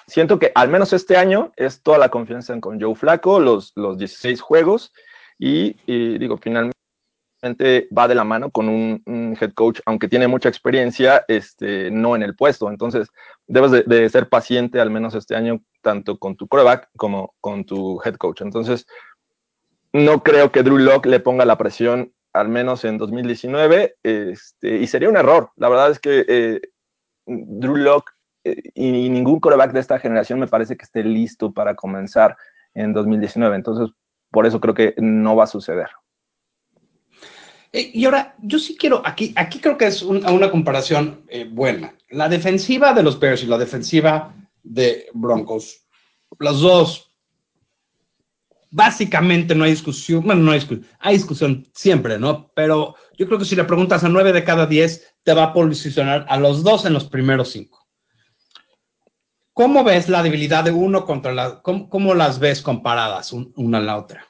[0.06, 3.98] siento que al menos este año es toda la confianza con Joe Flaco, los, los
[3.98, 4.92] 16 juegos,
[5.38, 5.74] y
[6.18, 6.79] digo, finalmente
[7.42, 12.22] va de la mano con un, head coach, aunque tiene mucha experiencia, este, no en
[12.22, 12.68] el puesto.
[12.68, 13.08] Entonces,
[13.46, 18.00] debes de, ser paciente al menos este año, tanto con tu quarterback como con tu
[18.04, 18.42] head coach.
[18.42, 18.86] Entonces,
[19.92, 24.86] no creo que Drew Locke le ponga la presión, al menos en 2019, este, y
[24.86, 25.50] sería un error.
[25.56, 26.60] La verdad es que eh,
[27.26, 28.12] Drew Locke
[28.44, 32.36] eh, y, ningún quarterback de esta generación me parece que esté listo para comenzar
[32.74, 33.56] en 2019.
[33.56, 33.94] Entonces,
[34.30, 35.88] por eso creo que no va a suceder.
[37.72, 41.94] Eh, y ahora, yo sí quiero, aquí, aquí creo que es una comparación eh, buena.
[42.08, 45.86] La defensiva de los Bears y la defensiva de Broncos,
[46.38, 47.10] los dos,
[48.70, 52.50] básicamente no hay discusión, bueno, no hay discusión, hay discusión siempre, ¿no?
[52.54, 55.52] Pero yo creo que si le preguntas a nueve de cada diez, te va a
[55.52, 57.86] posicionar a los dos en los primeros cinco.
[59.52, 63.98] ¿Cómo ves la debilidad de uno contra la, cómo, las ves comparadas una a la
[63.98, 64.26] otra?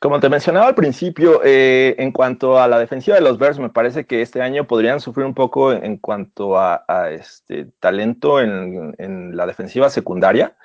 [0.00, 3.68] Como te mencionaba al principio, eh, en cuanto a la defensiva de los Bears, me
[3.68, 9.44] parece que este año podrían sufrir un poco en cuanto a, este talento en, la
[9.44, 10.56] defensiva secundaria.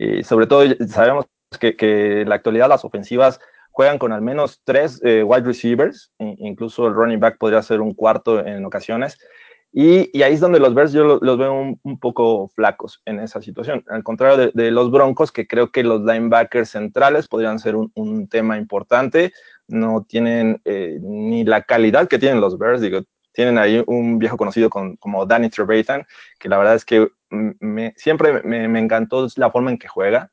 [0.00, 1.26] Eh, sobre todo, sabemos
[1.60, 3.38] que, en la actualidad las ofensivas
[3.70, 7.94] juegan con al menos tres eh, wide receivers, incluso el running back podría ser un
[7.94, 9.20] cuarto en ocasiones.
[9.72, 13.84] Y, ahí es donde los Bears yo los, veo un, poco flacos en esa situación.
[13.88, 18.58] Al contrario de, los Broncos, que creo que los linebackers centrales podrían ser un, tema
[18.58, 19.32] importante.
[19.68, 22.82] No tienen eh, ni la calidad que tienen los Bears.
[23.32, 26.04] Tienen ahí un viejo conocido como Danny Trevathan,
[26.40, 30.32] que la verdad es que me, siempre me, me, encantó la forma en que juega.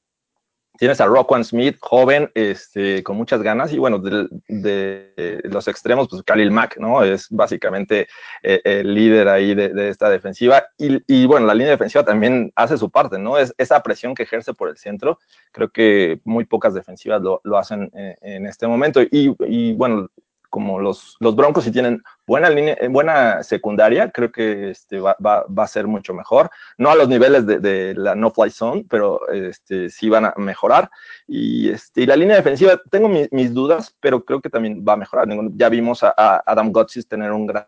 [0.78, 6.24] Tienes a Roquan Smith, joven, este, con muchas ganas, y bueno, de, los extremos, pues
[6.24, 7.04] Khalil Mack, ¿no?
[7.04, 8.08] Es básicamente
[8.44, 10.68] eh, el líder ahí de, esta defensiva.
[10.78, 13.38] Y, bueno, la línea defensiva también hace su parte, ¿no?
[13.38, 15.20] Es esa presión que ejerce por el centro.
[15.52, 19.02] Creo que muy pocas defensivas lo, hacen en, en, este momento.
[19.02, 20.10] Y, y bueno,
[20.58, 25.16] como los, los Broncos si tienen buena línea, eh, buena secundaria, creo que este va,
[25.24, 26.50] va, va, a ser mucho mejor.
[26.80, 30.34] No a los niveles de, de la no fly zone, pero este, sí van a
[30.36, 30.90] mejorar.
[31.28, 34.98] Y, este, y la línea defensiva, tengo mis dudas, pero creo que también va a
[34.98, 35.28] mejorar.
[35.54, 36.12] Ya vimos a,
[36.44, 37.68] Adam Gotsis tener un gran,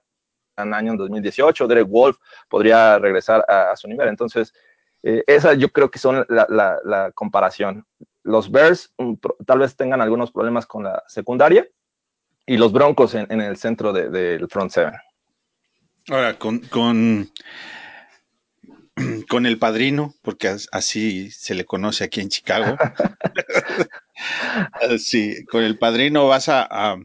[0.58, 2.18] año en 2018, Derek Wolf
[2.50, 4.08] podría regresar a, su nivel.
[4.08, 4.52] Entonces,
[5.04, 7.86] eh, esa yo creo que son la, la, la comparación.
[8.24, 9.14] Los Bears mm,
[9.46, 11.68] tal vez tengan algunos problemas con la secundaria,
[12.50, 14.94] y los Broncos en, el centro del front seven.
[16.08, 17.32] Ahora, con, con,
[19.30, 22.76] con, el padrino, porque así se le conoce aquí en Chicago.
[24.98, 26.98] sí, con el padrino vas a,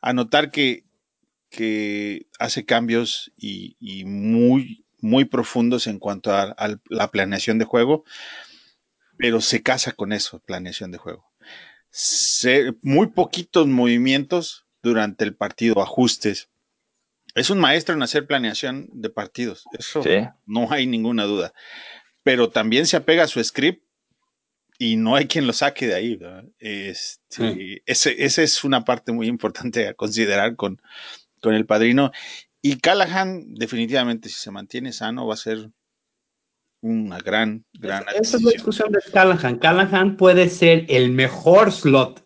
[0.00, 0.82] a, notar que,
[1.48, 6.56] que, hace cambios y, muy, muy profundos en cuanto a,
[6.88, 8.02] la planeación de juego,
[9.16, 11.35] pero se casa con eso, planeación de juego
[12.82, 16.50] muy poquitos movimientos durante el partido, ajustes.
[17.34, 20.02] Es un maestro en hacer planeación de partidos, eso
[20.46, 21.52] no hay ninguna duda.
[22.22, 23.84] Pero también se apega a su script
[24.78, 26.18] y no hay quien lo saque de ahí.
[26.58, 30.80] Este, esa es una parte muy importante a considerar con,
[31.40, 32.10] con el padrino.
[32.62, 35.70] Y Callahan, definitivamente, si se mantiene sano, va a ser
[36.80, 38.04] una gran, gran.
[38.20, 39.58] Esa es la discusión de Callahan.
[39.58, 42.24] Callahan puede ser el mejor slot.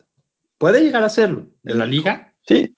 [0.59, 2.35] Puede llegar a serlo en la liga.
[2.47, 2.75] Sí.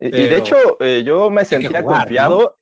[0.00, 2.56] y de hecho, eh, yo me sentía confiado.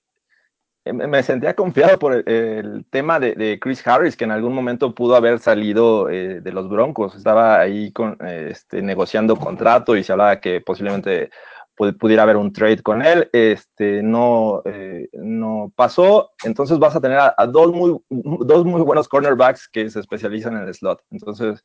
[0.85, 5.17] Eh, me sentía confiado por el, tema de, Chris Harris, que en algún momento pudo
[5.17, 7.15] haber salido eh, de los Broncos.
[7.17, 11.31] Estaba ahí con, este, negociando contrato y se hablaba que posiblemente
[11.77, 17.19] pudiera haber un trade con él, este, no, eh, no pasó, entonces vas a tener
[17.19, 21.03] a, dos, muy, dos muy buenos cornerbacks que se especializan en el slot.
[21.11, 21.63] Entonces,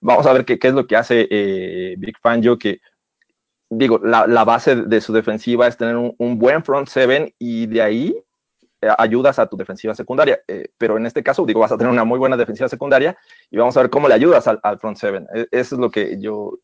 [0.00, 2.80] vamos a ver qué, qué es lo que hace eh, Big Fangio, que
[3.70, 7.82] digo, la, la, base de su defensiva es tener un, buen front seven y de
[7.82, 8.16] ahí
[8.80, 10.40] eh, ayudas a tu defensiva secundaria.
[10.76, 13.16] pero en este caso, digo, vas a tener una muy buena defensiva secundaria
[13.50, 15.26] y vamos a ver cómo le ayudas al, al front seven.
[15.34, 16.58] E, eso es lo que yo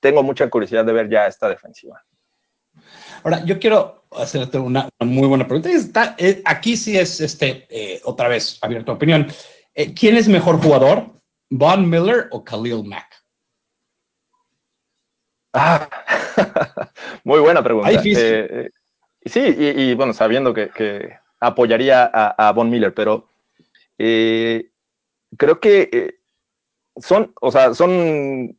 [0.00, 2.02] tengo mucha curiosidad de ver ya esta defensiva.
[3.22, 5.70] Ahora, yo quiero hacerte una, muy buena pregunta.
[5.70, 9.26] Está, eh, aquí sí es, este, eh, otra vez, abierto a opinión.
[9.74, 11.06] Eh, ¿Quién es mejor jugador,
[11.50, 13.22] Von Miller o Khalil Mack?
[15.54, 15.88] Ah,
[17.24, 17.90] muy buena pregunta.
[18.02, 23.28] sí, y, bueno, sabiendo que, apoyaría a, Von Miller, pero
[23.98, 26.18] creo que
[26.96, 28.56] son, o sea, son,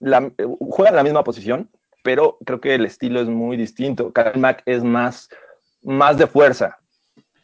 [0.00, 1.70] la, juegan la misma posición,
[2.02, 4.12] pero creo que el estilo es muy distinto.
[4.12, 5.28] Kyle Mack es más,
[5.82, 6.78] más de fuerza,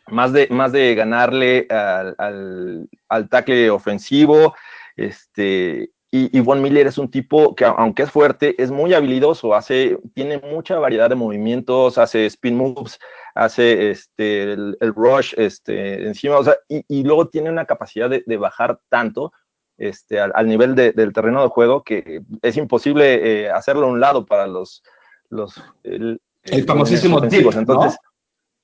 [0.08, 4.54] más de, más de ganarle al, al, al tackle ofensivo.
[4.96, 9.98] Este, y, Von Miller es un tipo que, aunque es fuerte, es muy habilidoso, hace,
[10.14, 12.98] tiene mucha variedad de movimientos, hace spin moves,
[13.34, 18.22] hace este, el, rush este, encima, o sea, y, y, luego tiene una capacidad de,
[18.24, 19.32] de bajar tanto
[19.78, 24.26] este, al, nivel del terreno de juego que es imposible eh, hacerlo a un lado
[24.26, 24.82] para los...
[25.28, 26.20] los el,
[26.66, 27.98] famosísimo tip, Entonces,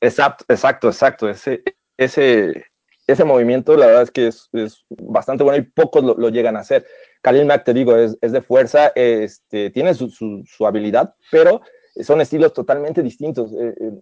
[0.00, 1.28] exacto, exacto, exacto.
[1.28, 1.62] Ese,
[1.96, 2.64] ese,
[3.06, 4.48] ese movimiento, la verdad es que es,
[4.88, 6.86] bastante bueno y pocos lo, llegan a hacer.
[7.22, 11.60] Khalil Mack, te digo, es, de fuerza, este, tiene su, su, habilidad, pero
[12.02, 13.52] son estilos totalmente distintos.
[13.52, 13.92] Eh, eh,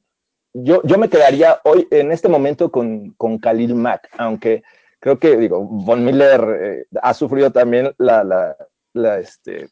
[0.52, 4.62] yo, yo me quedaría hoy, en este momento, con, con Khalil Mack, aunque
[5.00, 8.56] creo que, digo, Von Miller eh, ha sufrido también la, la,
[8.92, 9.68] la, este,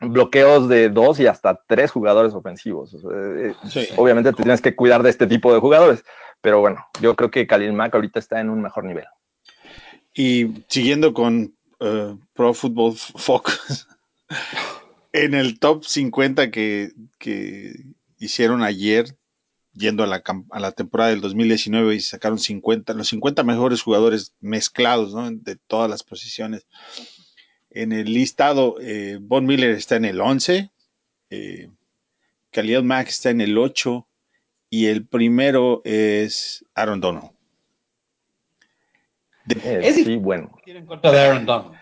[0.00, 2.94] bloqueos de dos y hasta tres jugadores ofensivos.
[2.94, 3.54] Eh,
[3.96, 6.04] obviamente te tienes que cuidar de este tipo de jugadores,
[6.40, 9.06] pero bueno, yo creo que Khalil Mack ahorita está en un mejor nivel.
[10.12, 13.88] Y siguiendo con uh, Pro Football Focus,
[15.12, 17.74] en el top 50 que, que
[18.18, 19.16] hicieron ayer,
[19.76, 24.34] yendo a la, a la temporada del 2019 y sacaron 50, los 50 mejores jugadores
[24.40, 26.66] mezclados de todas las posiciones.
[27.70, 30.70] En el listado, eh, Von Miller está en el 11,
[31.30, 31.68] eh,
[32.50, 34.06] Khalil Mack está en el 8
[34.70, 37.30] y el primero es Aaron Donald.
[39.62, 40.50] es sí, bueno.
[40.64, 41.76] En contra de Aaron Donald.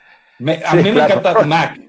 [0.66, 1.80] a mí me encanta Mac,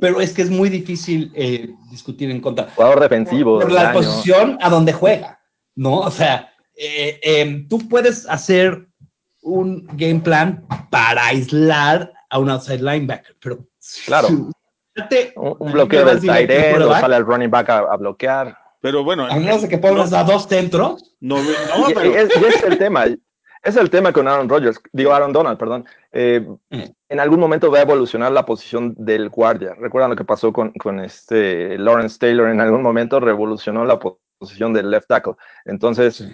[0.00, 2.68] pero es que es muy difícil eh, discutir en contra.
[2.74, 3.60] Jugador defensivo.
[3.60, 5.41] por la posición a donde juega.
[5.74, 6.00] ¿No?
[6.00, 8.86] O sea, eh, em, tú puedes hacer
[9.42, 13.66] un game plan para aislar a un outside linebacker, pero
[14.06, 14.28] claro.
[14.28, 18.56] un, bloqueo del tight end o sale el running back a, bloquear.
[18.80, 21.14] Pero bueno, a menos de que pongas a dos centros.
[21.20, 23.06] No, es el tema
[23.62, 25.84] es el tema con Aaron Rodgers, digo Aaron Donald, perdón.
[26.10, 26.82] Eh, mm.
[27.08, 29.74] en algún momento va a evolucionar la posición del guardia.
[29.78, 34.22] Recuerdan lo que pasó con, con, este Lawrence Taylor, en algún momento revolucionó la posición
[34.72, 35.34] del left tackle.
[35.64, 36.24] Entonces,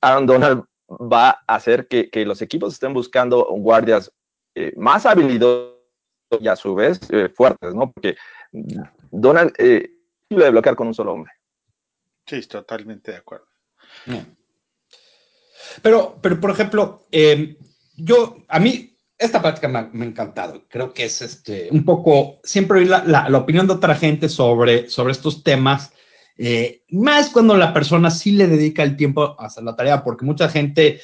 [0.00, 4.12] Aaron Donald va a hacer que, que los equipos estén buscando guardias
[4.54, 5.74] eh, más habilidosos
[6.40, 7.92] y a su vez eh, fuertes, ¿no?
[7.92, 8.16] Porque
[9.10, 9.90] Donald eh,
[10.30, 11.32] de bloquear con un solo hombre.
[12.26, 13.46] Sí, totalmente de acuerdo.
[15.82, 17.56] Pero, pero por ejemplo, em,
[17.96, 20.64] yo, a mí, esta práctica me, ha encantado.
[20.68, 24.88] Creo que es este, un poco, siempre oír la, la, opinión de otra gente sobre,
[24.88, 25.92] sobre estos temas,
[26.36, 30.24] eh, más cuando la persona sí le dedica el tiempo a hacer la tarea, porque
[30.24, 31.00] mucha gente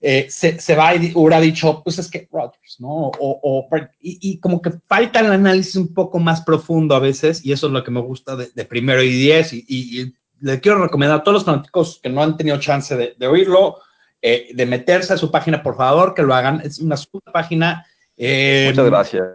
[0.00, 2.88] eh, se, se, va y hubiera dicho, pues es que Rogers, ¿no?
[2.88, 3.68] O, o
[4.00, 7.72] y, como que falta el análisis un poco más profundo a veces, y eso es
[7.72, 11.22] lo que me gusta de, de primero y diez, y, y, le quiero recomendar a
[11.22, 13.78] todos los fanáticos que no han tenido chance de, de oírlo,
[14.22, 16.60] eh, de meterse a su página, por favor, que lo hagan.
[16.64, 17.86] Es una super página.
[18.16, 19.26] Eh, Muchas gracias.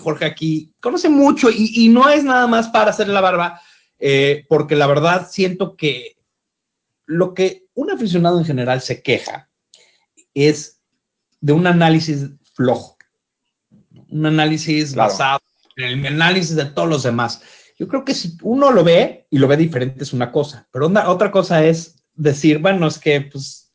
[0.00, 3.60] Jorge, aquí conoce mucho y, no es nada más para hacer la barba,
[3.98, 6.16] eh, porque la verdad siento que
[7.06, 9.48] lo que un aficionado en general se queja
[10.34, 10.80] es
[11.40, 12.96] de un análisis flojo,
[14.10, 15.40] un análisis basado
[15.76, 17.42] en el análisis de todos los demás.
[17.78, 20.86] Yo creo que si uno lo ve y lo ve diferente es una cosa, pero
[21.06, 23.65] otra cosa es decir, bueno, es que pues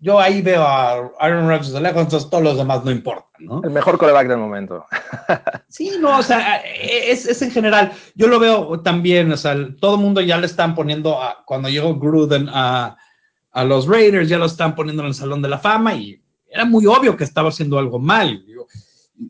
[0.00, 3.60] yo ahí veo a Aaron Rodgers de lejos, entonces todos los demás no importan, ¿no?
[3.62, 4.86] El mejor coreback del momento.
[5.68, 7.92] sí, no, o sea, es, es, en general.
[8.14, 11.68] Yo lo veo también, o sea, todo el mundo ya le están poniendo, a, cuando
[11.68, 12.96] llegó Gruden a,
[13.52, 16.64] a, los Raiders, ya lo están poniendo en el Salón de la Fama y era
[16.64, 18.42] muy obvio que estaba haciendo algo mal.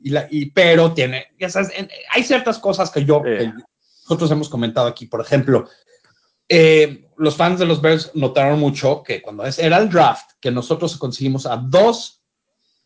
[0.02, 1.72] Y, la, y, pero tiene, ya sabes,
[2.12, 3.52] hay ciertas cosas que yo, que
[4.04, 5.68] nosotros hemos comentado aquí, por ejemplo,
[6.48, 10.96] eh, los fans de los Bears notaron mucho que cuando era el draft, que nosotros
[10.96, 12.22] conseguimos a dos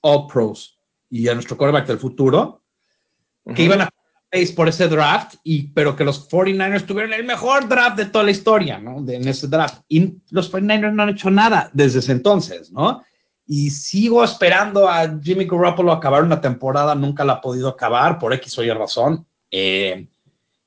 [0.01, 0.77] All Pros
[1.09, 2.61] y a nuestro quarterback del futuro,
[3.55, 3.89] que iban a
[4.57, 8.33] por ese draft, y, pero que los 49ers tuvieron el mejor draft de toda la
[8.33, 9.01] historia, ¿no?
[9.01, 9.83] De, en ese draft.
[9.89, 13.05] Y los 49ers no han hecho nada desde ese entonces, ¿no?
[13.47, 18.33] Y sigo esperando a Jimmy Garoppolo acabar una temporada, nunca la ha podido acabar por
[18.33, 19.25] X o Y razón.
[19.53, 20.09] Eh,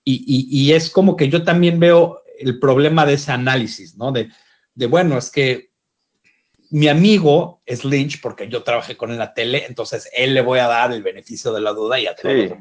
[0.05, 4.11] y, y, es como que yo también veo el problema de ese análisis, ¿no?
[4.11, 4.29] De,
[4.75, 5.71] de, bueno, es que
[6.69, 10.41] mi amigo es Lynch porque yo trabajé con él en la tele, entonces él le
[10.41, 12.51] voy a dar el beneficio de la duda y a todos.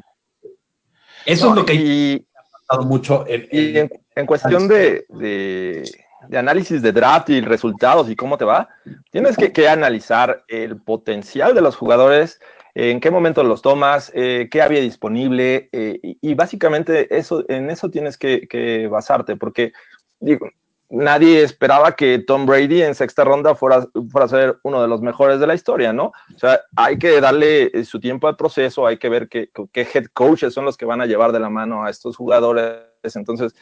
[1.24, 5.90] Eso es lo que ha pasado mucho en, en, cuestión de, de,
[6.28, 8.68] de, análisis de draft y resultados y cómo te va,
[9.10, 12.40] tienes que, que analizar el potencial de los jugadores
[12.78, 17.90] en qué momento los tomas, eh, qué había disponible, eh, y, básicamente eso, en eso
[17.90, 19.72] tienes que, basarte, porque
[20.20, 20.50] digo,
[20.90, 25.40] nadie esperaba que Tom Brady en sexta ronda fuera, fuera ser uno de los mejores
[25.40, 26.12] de la historia, ¿no?
[26.34, 29.88] O sea, hay que darle eh, su tiempo al proceso, hay que ver qué, qué
[29.94, 32.82] head coaches son los que van a llevar de la mano a estos jugadores.
[33.14, 33.54] Entonces,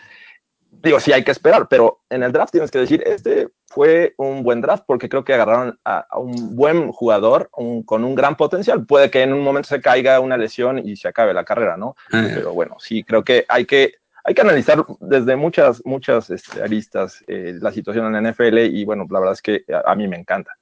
[0.83, 4.45] digo, sí hay que esperar, pero en el draft tienes que decir, este fue un
[4.45, 8.87] buen draft porque creo que agarraron a, un buen jugador con un gran potencial.
[8.87, 11.97] Puede que en un momento se caiga una lesión y se acabe la carrera, ¿no?
[12.13, 16.63] Ah, pero bueno, sí, creo que hay que, hay que analizar desde muchas, muchas este,
[16.63, 20.07] aristas eh, la situación en la NFL y bueno, la verdad es que a, mí
[20.07, 20.53] me encanta.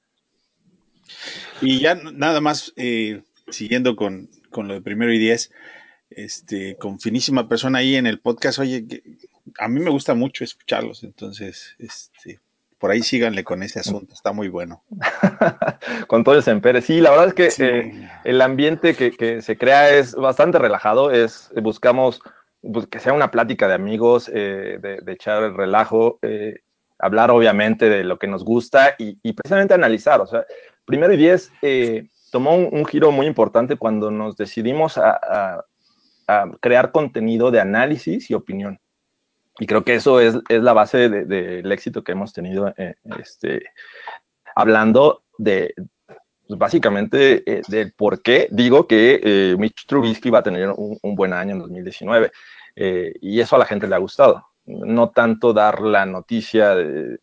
[1.61, 5.51] Y ya nada más, eh, siguiendo con, con, lo de primero y diez,
[6.09, 9.03] este, con finísima persona ahí en el podcast, oye,
[9.59, 12.39] a mí me gusta mucho escucharlos, entonces, este,
[12.83, 14.83] por ahí síganle con ese asunto, está muy bueno.
[16.07, 19.91] con todo el Sempere, sí, la verdad es que eh, el ambiente que, se crea
[19.91, 22.19] es bastante relajado, es, buscamos
[22.61, 26.59] pues, que sea una plática de amigos, eh, de, echar el relajo, eh,
[26.99, 30.43] hablar obviamente de lo que nos gusta y, precisamente analizar, o sea,
[30.83, 31.53] primero y diez
[32.33, 35.63] tomó un, giro muy importante cuando nos decidimos a
[36.59, 38.77] crear contenido de análisis y opinión.
[39.59, 42.95] Y creo que eso es, es la base del de, éxito que hemos tenido eh,
[43.19, 43.63] este,
[44.55, 45.73] hablando de,
[46.47, 50.97] pues, básicamente, eh, del por qué digo que eh, Mitch Trubisky va a tener un,
[51.01, 52.31] un buen año en 2019.
[53.21, 54.43] y eso a la gente le ha gustado.
[54.65, 57.19] No tanto dar la noticia de,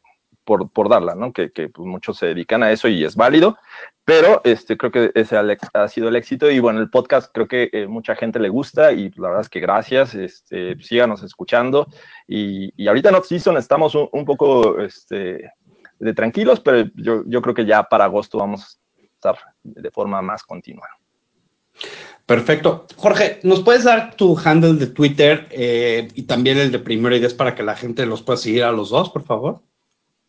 [0.56, 1.32] por, darla, ¿no?
[1.32, 3.58] Que, pues, muchos se dedican a eso y es válido,
[4.04, 7.70] pero este, creo que ese ha sido el éxito y bueno, el podcast creo que
[7.72, 11.86] eh, mucha gente le gusta y la verdad es que gracias, este, síganos escuchando
[12.26, 15.52] y, y ahorita en Off-Season estamos un, poco este,
[15.98, 20.20] de tranquilos, pero yo, yo creo que ya para agosto vamos a estar de forma
[20.22, 20.88] más continua.
[22.26, 22.86] Perfecto.
[22.96, 27.18] Jorge, ¿nos puedes dar tu handle de Twitter eh, y también el de Primero y
[27.18, 29.62] Diez para que la gente los pueda seguir a los dos, por favor?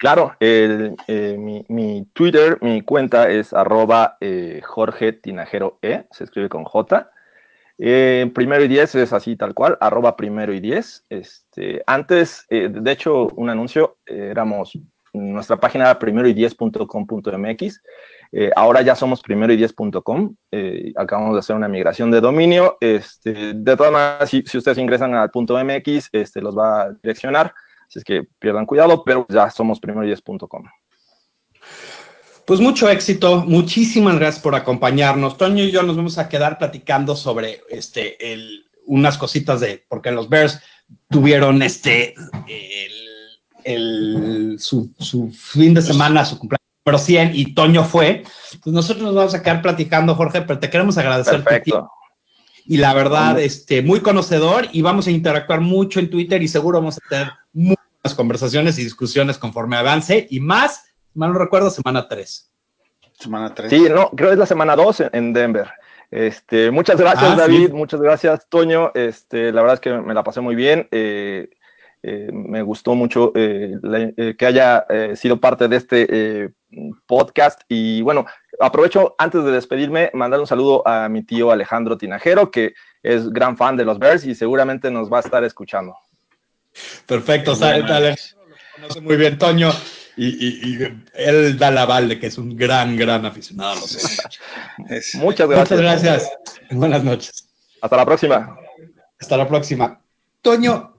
[0.02, 0.96] Claro, eh,
[1.38, 7.12] mi, Twitter, mi cuenta es arroba eh, Jorge Tinajero E, se escribe con J.
[8.34, 11.06] primero y diez es así tal cual, arroba primero y diez.
[11.10, 14.78] Este, antes, de hecho, un anuncio, éramos
[15.14, 17.82] nuestra página primero y diez.com.mx
[18.34, 20.36] eh, ahora ya somos primero y 10.com.
[20.52, 22.78] Eh, acabamos de hacer una migración de dominio.
[22.80, 27.54] Este, de todas maneras, si, ustedes ingresan al punto MX, este, los va a direccionar.
[27.92, 30.64] Así es que pierdan cuidado, pero ya somos primero y 10.com.
[32.46, 35.36] Pues mucho éxito, muchísimas gracias por acompañarnos.
[35.36, 38.18] Toño y yo nos vamos a quedar platicando sobre este,
[38.86, 40.62] unas cositas de, porque los Bears
[41.10, 42.16] tuvieron este,
[44.58, 48.24] su, su, fin de semana, su cumpleaños pero 100 y Toño fue.
[48.64, 51.44] Pues nosotros nos vamos a quedar platicando, Jorge, pero te queremos agradecer.
[51.44, 51.92] Perfecto.
[52.66, 56.80] Y la verdad, este, muy conocedor y vamos a interactuar mucho en Twitter y seguro
[56.80, 57.32] vamos a tener
[58.04, 62.52] muchas conversaciones y discusiones conforme avance y más, mal no recuerdo, semana 3.
[63.14, 63.70] Semana 3.
[63.70, 65.70] Sí, no, creo que es la semana 2 en Denver.
[66.10, 67.72] Este, muchas gracias, ah, David.
[67.72, 68.92] Muchas gracias, Toño.
[68.96, 70.88] Este, la verdad es que me la pasé muy bien.
[70.92, 71.50] Eh,
[72.04, 73.78] eh, me gustó mucho eh,
[74.18, 74.86] eh, que haya
[75.16, 76.54] sido parte de este
[77.06, 77.62] podcast.
[77.70, 78.26] Y bueno,
[78.60, 82.74] aprovecho antes de despedirme, mandar un saludo a mi tío Alejandro Tinajero, que
[83.04, 85.96] es gran fan de los Bears y seguramente nos va a estar escuchando.
[87.06, 88.16] Perfecto, sale,
[88.76, 89.72] conoce muy bien Toño
[90.18, 90.78] y,
[91.14, 93.98] él da la aval de que es un gran, gran aficionado a los.
[95.16, 95.50] Muchas gracias.
[95.50, 96.30] Muchas gracias.
[96.72, 97.48] Buenas noches.
[97.82, 98.58] Hasta la próxima.
[99.20, 100.02] Hasta la próxima.
[100.42, 100.92] Toño,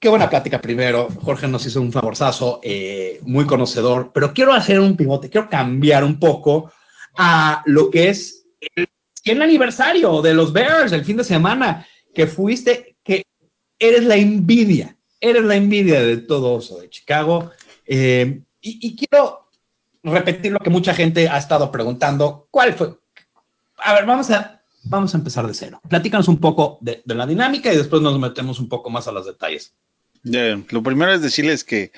[0.00, 1.08] Qué buena plática primero.
[1.22, 6.04] Jorge nos hizo un favorzazo, eh, muy conocedor, pero quiero hacer un pivote, quiero cambiar
[6.04, 6.70] un poco
[7.16, 8.88] a lo que es el
[9.24, 11.84] 100 aniversario de los Bears el fin de semana,
[12.14, 12.96] que fuiste,
[13.78, 17.50] eres la envidia, eres la envidia de todo eso de Chicago.
[17.86, 19.48] Eh, y, quiero
[20.02, 22.48] repetir lo que mucha gente ha estado preguntando.
[22.50, 22.94] ¿Cuál fue?
[23.78, 25.80] A ver, vamos a, vamos a empezar de cero.
[25.88, 29.12] Platícanos un poco de, de la dinámica y después nos metemos un poco más a
[29.12, 29.74] los detalles
[30.22, 31.92] lo primero es decirles que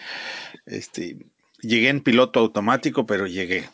[0.66, 1.18] este,
[1.60, 3.68] llegué en piloto automático, pero llegué.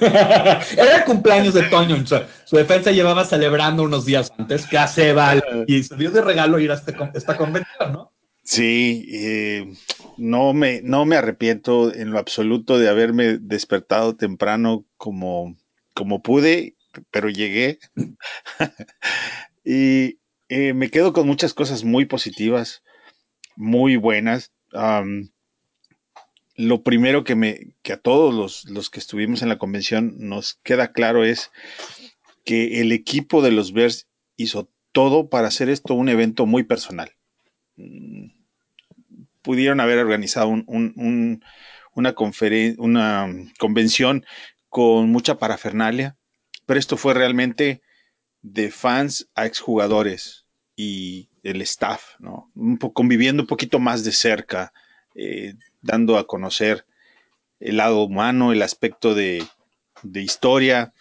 [0.76, 1.96] Era el cumpleaños de Toño.
[2.44, 6.58] Su, defensa llevaba celebrando unos días antes, que hace vale, y se dio de regalo
[6.58, 8.12] ir a este esta convención, ¿no?
[8.42, 9.74] Sí, eh,
[10.16, 15.56] no, me, no me arrepiento en lo absoluto de haberme despertado temprano como,
[15.94, 16.76] como pude,
[17.10, 17.78] pero llegué.
[19.64, 20.18] y
[20.48, 22.82] eh, me quedo con muchas cosas muy positivas
[23.58, 24.52] muy buenas.
[26.58, 30.54] Lo primero que, me, que a todos los, los, que estuvimos en la convención nos
[30.64, 31.52] queda claro es
[32.44, 37.12] que el equipo de los Bears hizo todo para hacer esto un evento muy personal.
[37.76, 38.30] Mm,
[39.40, 41.40] pudieron haber organizado un, una,
[41.92, 42.14] una
[43.58, 44.26] convención
[44.68, 46.16] con mucha parafernalia,
[46.66, 47.82] pero esto fue realmente
[48.42, 50.44] de fans a exjugadores
[50.74, 52.50] y el staff, ¿no?
[52.94, 54.72] conviviendo un poquito más de cerca,
[55.14, 56.86] eh, dando a conocer
[57.60, 59.44] el lado humano, el aspecto de,
[60.14, 60.92] historia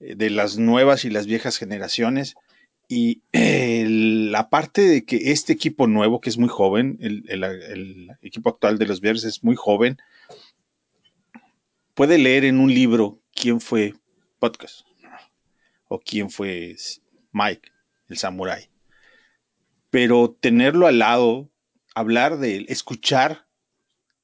[0.00, 2.34] eh, de las nuevas y las viejas generaciones.
[2.90, 8.78] Y la parte de que este equipo nuevo, que es muy joven, el, equipo actual
[8.78, 9.98] de los Bears es muy joven,
[11.92, 13.92] puede leer en un libro quién fue
[14.38, 14.86] Podcast
[15.88, 16.76] o quién fue
[17.32, 17.70] Mike,
[18.08, 18.70] el Samurai
[19.90, 21.50] pero tenerlo al lado,
[21.94, 23.46] hablar de él, escuchar,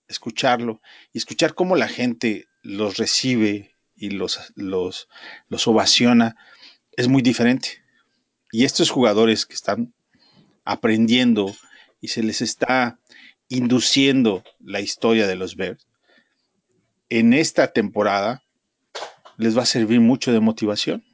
[0.09, 0.81] escucharlo
[1.13, 5.09] y escuchar cómo la gente los recibe y los, los,
[5.49, 6.37] los ovaciona
[6.97, 7.83] es muy diferente.
[8.53, 9.95] Y estos jugadores que están
[10.65, 11.55] aprendiendo
[12.01, 12.99] y se les está
[13.49, 15.87] induciendo la historia de los Bears,
[17.09, 18.43] en esta temporada
[19.37, 21.05] les va a servir mucho de motivación.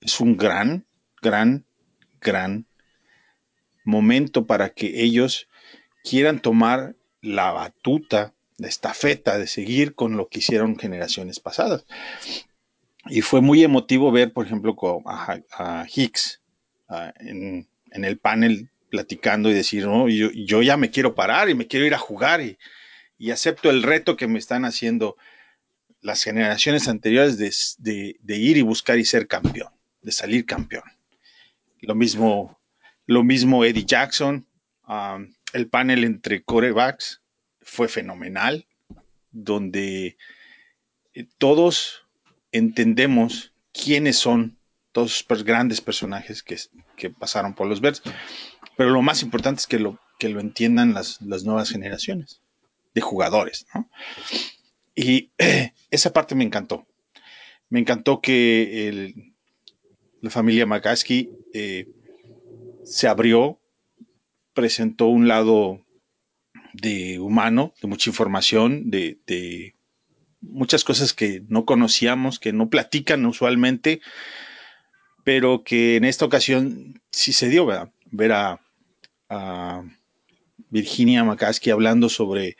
[0.00, 0.86] Es un gran,
[1.22, 1.64] gran,
[2.20, 2.66] gran
[3.84, 5.48] momento para que ellos
[6.02, 11.84] quieran tomar la batuta, la estafeta de seguir con lo que hicieron generaciones pasadas.
[13.06, 16.40] Y fue muy emotivo ver, por ejemplo, a, Hicks
[17.18, 21.86] en, el panel platicando y decir, no, yo, ya me quiero parar y me quiero
[21.86, 22.58] ir a jugar y,
[23.30, 25.16] acepto el reto que me están haciendo
[26.00, 30.84] las generaciones anteriores de, ir y buscar y ser campeón, de salir campeón.
[31.82, 32.60] Lo mismo
[33.10, 34.46] lo mismo Eddie Jackson.
[34.86, 37.22] Um, el panel entre corebacks
[37.60, 38.66] fue fenomenal,
[39.30, 40.16] donde
[41.14, 42.06] eh, todos
[42.52, 44.58] entendemos quiénes son
[44.92, 46.58] todos esos grandes personajes que,
[46.96, 48.02] que, pasaron por los Bears.
[48.76, 52.40] Pero lo más importante es que lo, que lo entiendan las, las nuevas generaciones
[52.94, 53.66] de jugadores.
[54.94, 55.30] Y
[55.90, 56.86] esa parte me encantó.
[57.68, 59.34] Me encantó que el,
[60.20, 61.86] la familia McCaskey eh,
[62.84, 63.59] se abrió,
[64.54, 65.84] presentó un lado
[66.72, 69.74] de humano, de mucha información, de,
[70.40, 74.00] muchas cosas que no conocíamos, que no platican usualmente,
[75.24, 77.92] pero que en esta ocasión sí se dio, ¿verdad?
[78.10, 78.60] Ver a,
[80.70, 82.56] Virginia McCaskey hablando sobre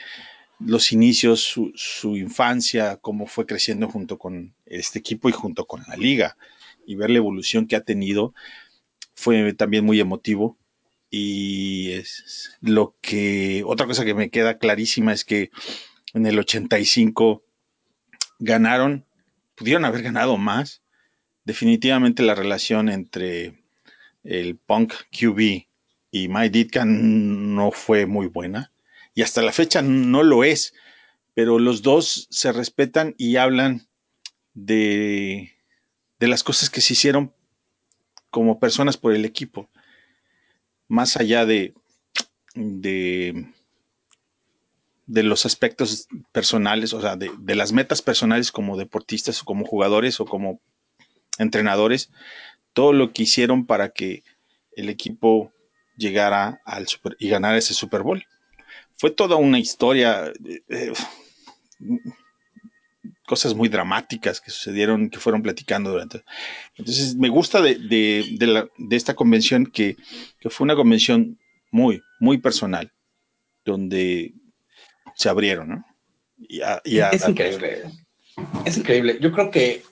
[0.61, 1.41] los inicios,
[1.75, 6.37] su, infancia, cómo fue creciendo junto con este equipo y junto con la liga,
[6.87, 8.35] y ver la evolución que ha tenido,
[9.15, 10.59] fue también muy emotivo.
[11.11, 15.51] Y es lo que, otra cosa que me queda clarísima es que
[16.15, 17.45] en el 85
[18.39, 19.05] ganaron,
[19.57, 20.83] pudieron haber ganado más.
[21.45, 23.65] Definitivamente la relación entre
[24.23, 25.67] el Punk QB
[26.13, 28.71] y Mike Ditka no fue muy buena
[29.15, 30.75] y hasta la fecha no lo es,
[31.35, 33.87] pero los dos se respetan y hablan
[34.55, 35.53] de,
[36.19, 37.33] de las cosas que se hicieron
[38.31, 39.69] como personas por el equipo,
[40.91, 41.73] más allá de,
[42.57, 43.47] de,
[45.07, 50.27] los aspectos personales, o sea, de, las metas personales como deportistas o como jugadores o
[50.27, 50.61] como
[51.39, 52.11] entrenadores,
[52.73, 54.25] todo lo que hicieron para que
[54.73, 55.53] el equipo
[55.97, 58.25] llegara al super, y ganara ese Super Bowl.
[58.97, 60.33] Fue toda una historia,
[60.69, 60.93] eh,
[63.31, 66.25] cosas muy dramáticas que sucedieron, que fueron platicando durante.
[66.75, 69.97] Entonces, me gusta de, de, de, la, de esta convención que,
[70.41, 71.39] que, fue una convención
[71.71, 72.93] muy, muy personal,
[73.65, 74.35] donde
[75.15, 75.85] se abrieron, ¿no?
[76.39, 77.85] Y a, y a, es increíble.
[78.65, 79.19] Es increíble.
[79.21, 79.85] Yo creo que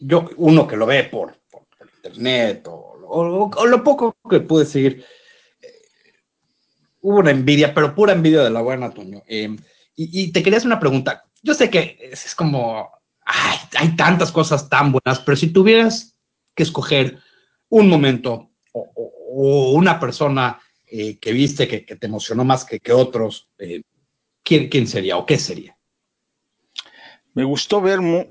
[0.00, 4.40] yo, uno que lo ve por, por, por internet o, o, o, lo poco que
[4.40, 5.04] pude seguir,
[7.00, 9.22] hubo una envidia, pero pura envidia de la buena, Toño.
[9.28, 9.54] Eh,
[9.94, 11.22] y, y, te quería hacer una pregunta.
[11.42, 12.90] Yo sé que es, como,
[13.24, 16.16] ay, hay tantas cosas tan buenas, pero si tuvieras
[16.54, 17.18] que escoger
[17.68, 23.82] un momento o, una persona eh, que viste que, te emocionó más que, otros, eh,
[24.42, 25.76] ¿quién, ¿quién, sería o qué sería?
[27.34, 28.26] Me gustó ver mu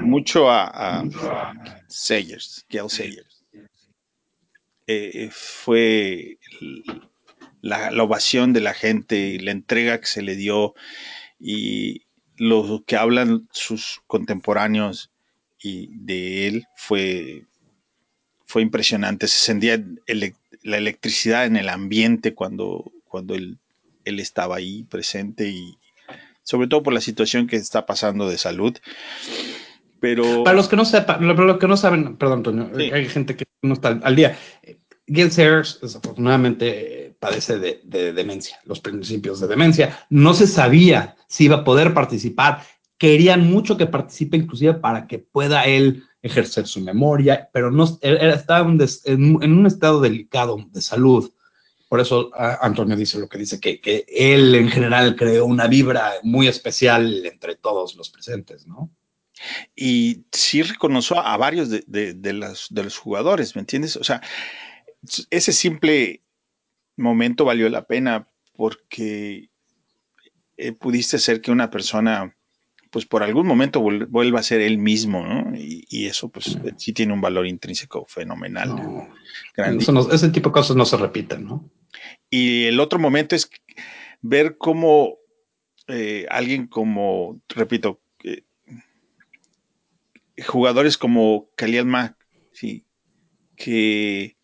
[0.00, 2.40] mucho a, a Gail
[2.88, 3.44] Sayers.
[4.86, 6.38] Eh, fue
[7.60, 10.74] la, la, ovación de la gente y la entrega que se le dio
[11.38, 12.07] y
[12.38, 15.10] lo que hablan sus contemporáneos
[15.60, 17.44] y de él fue,
[18.46, 19.28] fue impresionante.
[19.28, 23.58] Se sentía ele la electricidad en el ambiente cuando, cuando él,
[24.04, 25.78] él estaba ahí presente y
[26.42, 28.76] sobre todo por la situación que está pasando de salud.
[30.00, 32.90] Pero para los que no sepan, para los que no saben, perdón, Antonio, sí.
[32.92, 34.38] hay gente que no está al día.
[35.08, 40.06] Gil Sayers desafortunadamente padece de, de, demencia, los principios de demencia.
[40.10, 42.62] No se sabía si iba a poder participar.
[42.96, 48.68] Querían mucho que participe, inclusive para que pueda él ejercer su memoria, pero no estaba
[48.68, 51.32] en, un estado delicado de salud.
[51.88, 56.12] Por eso Antonio dice lo que dice, que, que, él en general creó una vibra
[56.22, 58.90] muy especial entre todos los presentes, ¿no?
[59.74, 63.96] Y sí reconoció a varios de, de los jugadores, ¿me entiendes?
[63.96, 64.20] O sea,
[65.30, 66.22] ese simple
[66.96, 69.50] momento valió la pena porque
[70.56, 72.36] eh, pudiste ser que una persona,
[72.90, 75.56] pues por algún momento vuelva a ser él mismo, ¿no?
[75.56, 78.68] Y, y eso, pues sí tiene un valor intrínseco fenomenal.
[78.68, 79.08] No,
[79.92, 81.70] no, ese tipo de cosas no se repiten, ¿no?
[82.30, 83.50] Y el otro momento es
[84.20, 85.18] ver cómo
[85.86, 88.42] eh, alguien como, repito, eh,
[90.46, 92.16] jugadores como Khalil Mack,
[92.52, 92.84] sí,
[93.56, 94.37] que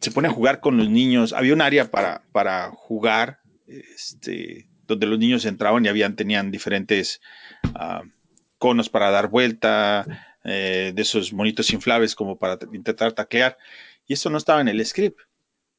[0.00, 1.32] se pone a jugar con los niños.
[1.32, 7.20] Había un área para, para jugar, este, donde los niños entraban y habían, tenían diferentes
[7.74, 8.06] uh,
[8.58, 13.58] conos para dar vuelta, eh, de esos monitos inflables como para intentar taclear.
[14.06, 15.20] Y eso no estaba en el script.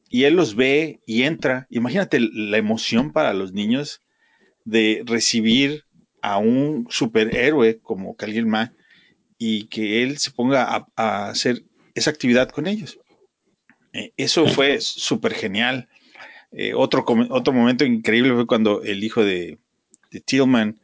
[0.10, 1.66] Y él los ve y entra.
[1.70, 4.02] Imagínate la emoción para los niños
[4.66, 5.86] de recibir
[6.22, 8.48] a un superhéroe como Khalil
[9.38, 11.64] y que él se ponga a hacer
[11.96, 13.00] esa actividad con ellos.
[13.94, 15.88] Eh, eso fue súper genial.
[16.52, 19.60] Eh, otro, otro momento increíble fue cuando el hijo de,
[20.26, 20.80] Tillman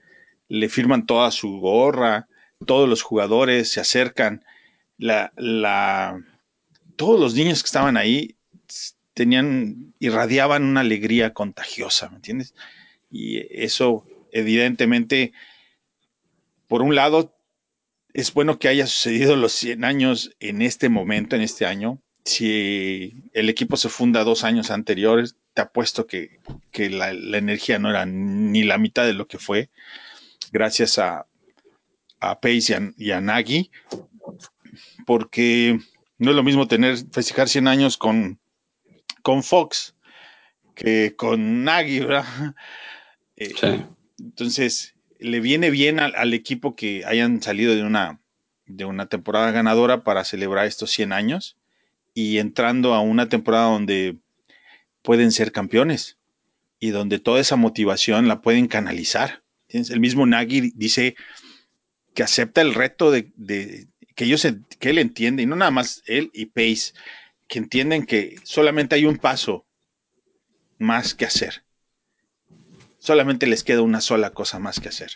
[0.48, 2.28] le firman toda su gorra,
[2.66, 4.46] todos los jugadores se acercan,
[4.98, 6.24] la, la,
[6.96, 8.36] todos los niños que estaban ahí
[9.14, 12.54] tenían, irradiaban una alegría contagiosa, ¿me entiendes?
[13.10, 15.32] Y eso evidentemente,
[16.68, 17.34] por un lado,
[18.14, 22.02] es bueno que haya sucedido los 100 años en este momento, en este año.
[22.26, 26.40] Si el equipo se funda dos años anteriores, te apuesto que,
[26.72, 29.70] que la, la, energía no era ni la mitad de lo que fue,
[30.52, 31.28] gracias a,
[32.20, 33.70] a Pace y a, y a Nagy,
[35.06, 35.80] porque
[36.18, 38.40] no es lo mismo tener, festejar 100 años con,
[39.22, 39.96] con Fox
[40.74, 42.26] que con Nagy, ¿verdad?
[43.38, 43.86] Eh, sí.
[44.18, 48.22] Entonces, le viene bien al, al, equipo que hayan salido de una,
[48.66, 51.58] de una temporada ganadora para celebrar estos 100 años
[52.16, 54.18] y entrando a una temporada donde
[55.04, 56.18] pueden ser campeones
[56.80, 59.44] y donde toda esa motivación la pueden canalizar.
[59.68, 61.16] El mismo Nagy dice
[62.16, 63.32] que acepta el reto de,
[64.16, 64.48] que ellos
[64.80, 66.94] que él entiende, y no nada más él y Pace,
[67.48, 69.66] que entienden que solamente hay un paso
[70.80, 71.64] más que hacer.
[72.98, 75.12] Solamente les queda una sola cosa más que hacer.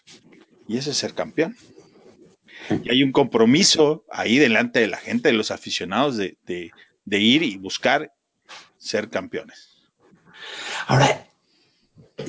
[0.68, 1.56] Y ese es ser campeón.
[2.84, 6.38] Y hay un compromiso ahí delante de la gente, de los aficionados, de,
[7.10, 8.14] de ir y buscar
[8.78, 9.88] ser campeones.
[10.88, 11.28] Ahora,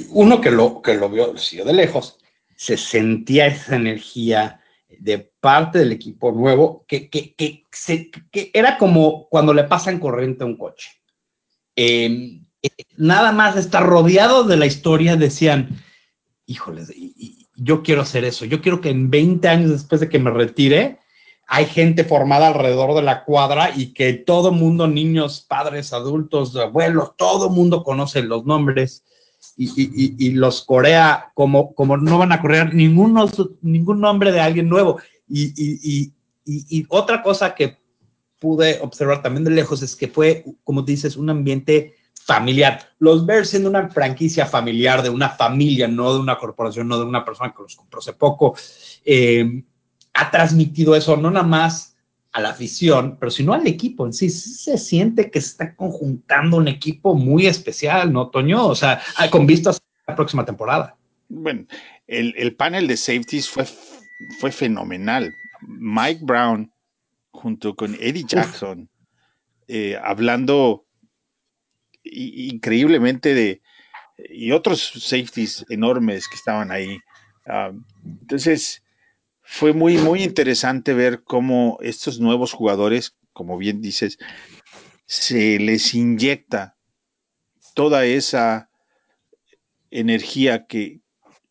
[0.09, 2.19] uno que lo, que lo vio, siguió de lejos,
[2.57, 8.77] se sentía esa energía de parte del equipo nuevo que, que, que, se, que era
[8.77, 10.91] como cuando le pasan corriente a un coche.
[11.77, 12.41] Eh,
[12.97, 15.83] nada más estar rodeado de la historia, decían,
[16.47, 16.93] híjoles,
[17.55, 20.99] yo quiero hacer eso, yo quiero que en 20 años después de que me retire,
[21.53, 27.17] hay gente formada alrededor de la cuadra y que todo mundo, niños, padres, adultos, abuelos,
[27.17, 29.03] todo mundo conoce los nombres
[29.57, 33.19] y, y, y, los corea como, como no van a correr ningún,
[33.63, 35.01] ningún nombre de alguien nuevo.
[35.29, 36.13] Y,
[36.47, 37.79] y, otra cosa que
[38.39, 42.91] pude observar también de lejos es que fue, como dices, un ambiente familiar.
[43.01, 47.07] Los Bears siendo una franquicia familiar de una familia, no de una corporación, no de
[47.07, 48.55] una persona que los compró hace poco,
[49.05, 49.65] eh,
[50.21, 51.97] ha transmitido eso no nada más
[52.33, 54.29] a la afición, pero sino al equipo en sí.
[54.29, 58.67] Se siente que se está conjuntando un equipo muy especial, ¿no, Toño?
[58.67, 59.01] O sea,
[59.31, 60.97] con vistas a la próxima temporada.
[61.29, 61.67] Bueno,
[62.07, 63.65] el, el panel de safeties fue,
[64.41, 65.35] fue fenomenal.
[65.63, 66.71] Mike Brown
[67.31, 68.89] junto con Eddie Jackson,
[69.69, 70.85] eh, hablando
[72.03, 73.63] increíblemente de
[74.29, 76.99] y otros safeties enormes que estaban ahí.
[77.47, 78.83] Uh, entonces,
[79.53, 84.17] fue muy, muy interesante ver cómo estos nuevos jugadores, como bien dices,
[85.07, 86.77] se les inyecta
[87.75, 88.71] toda esa
[89.91, 91.01] energía que,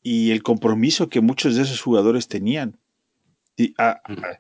[0.02, 2.80] y el compromiso que muchos de esos jugadores tenían.
[3.58, 4.40] Y, a, a,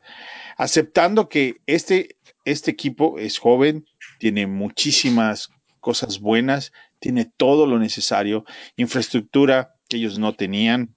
[0.55, 3.85] aceptando que este, este equipo es joven,
[4.19, 5.49] tiene muchísimas
[5.81, 8.45] cosas buenas, tiene todo lo necesario,
[8.77, 10.95] infraestructura que ellos no tenían,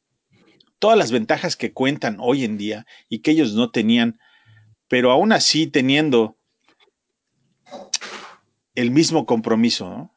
[0.83, 4.19] todas las ventajas que cuentan hoy en día y que ellos no tenían,
[4.89, 6.37] pero aún así teniendo
[8.75, 10.11] el mismo compromiso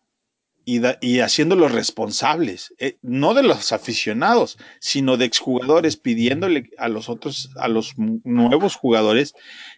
[0.66, 7.52] y, haciéndolos responsables, eh, no de los aficionados, sino de exjugadores, pidiéndole a los otros,
[7.58, 7.94] a los
[8.24, 9.36] nuevos jugadores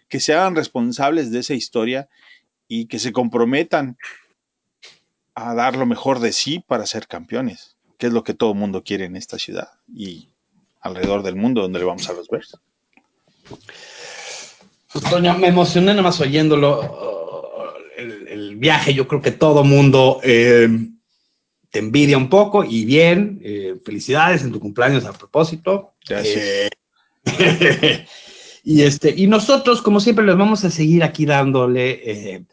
[0.07, 2.07] que se hagan responsables de esa historia
[2.69, 3.97] y que se comprometan
[5.35, 8.57] a dar lo mejor de sí para ser campeones, que es lo que todo el
[8.57, 9.67] mundo quiere en esta ciudad.
[9.93, 10.29] Y
[10.81, 12.57] alrededor del mundo donde le vamos a los Bears.
[14.91, 16.79] Pues, Toño, me emocioné nada más oyéndolo.
[16.79, 20.69] Uh, el, el, viaje, yo creo que todo mundo eh,
[21.69, 23.39] te envidia un poco y bien.
[23.43, 25.93] Eh, felicidades en tu cumpleaños a propósito.
[26.07, 26.37] Gracias.
[26.37, 26.69] Eh,
[28.63, 32.45] y, este, y nosotros, como siempre, les vamos a seguir aquí dándole.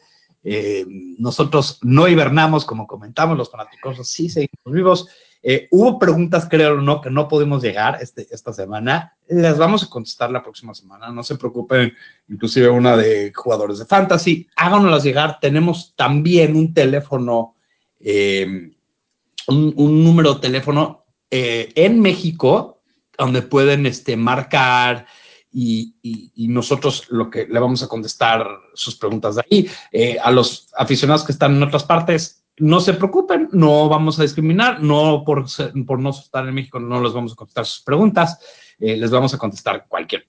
[1.17, 5.07] Nosotros no hibernamos, como comentamos, los fanáticos sí seguimos vivos.
[5.47, 9.15] Eh, hubo preguntas, creo o no, que no podemos llegar este, esta semana.
[9.27, 11.11] Las vamos a contestar la próxima semana.
[11.11, 11.93] No se preocupen,
[12.27, 14.47] inclusive una de jugadores de fantasy.
[14.55, 15.37] Háganoslas llegar.
[15.39, 17.53] Tenemos también un teléfono,
[17.99, 18.71] eh,
[19.45, 22.81] un, número de teléfono eh, en México
[23.15, 25.05] donde pueden este, marcar.
[25.51, 30.17] Y, y, nosotros lo que le vamos a contestar sus preguntas de ahí.
[30.21, 34.81] A los aficionados que están en otras partes, no se preocupen, no vamos a discriminar,
[34.81, 38.39] no por, ser, por no estar en México, no les vamos a contestar sus preguntas,
[38.79, 40.27] eh, les vamos a contestar cualquier.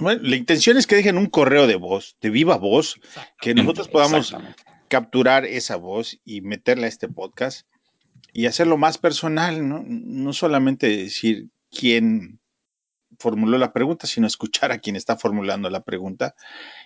[0.00, 3.00] Bueno, la intención es que dejen un correo de voz, de viva voz,
[3.40, 4.36] que nosotros podamos
[4.88, 7.66] capturar esa voz y meterla a este podcast
[8.32, 9.82] y hacerlo más personal, ¿no?
[9.86, 12.40] No solamente decir quién
[13.18, 16.34] formuló la pregunta, sino escuchar a quien está formulando la pregunta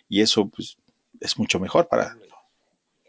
[0.09, 0.77] y eso pues
[1.21, 2.17] es mucho mejor para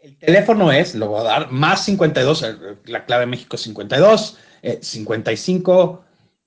[0.02, 2.44] el teléfono es, lo voy a dar, más 52,
[2.86, 6.04] la clave México es 52, eh, 55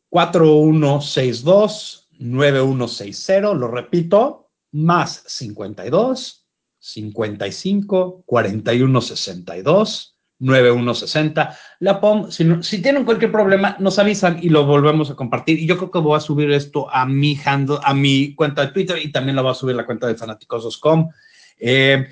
[0.10, 6.48] 4162 9160, lo repito, más 52
[6.80, 11.58] 55 41 62 9160.
[11.80, 15.58] La POM, si, si, tienen cualquier problema, nos avisan y lo volvemos a compartir.
[15.60, 18.74] Y yo creo que voy a subir esto a mi handle, a mi cuenta de
[18.74, 21.10] Twitter y también lo voy a subir a la cuenta de fanaticosos.com.
[21.58, 22.06] Eh,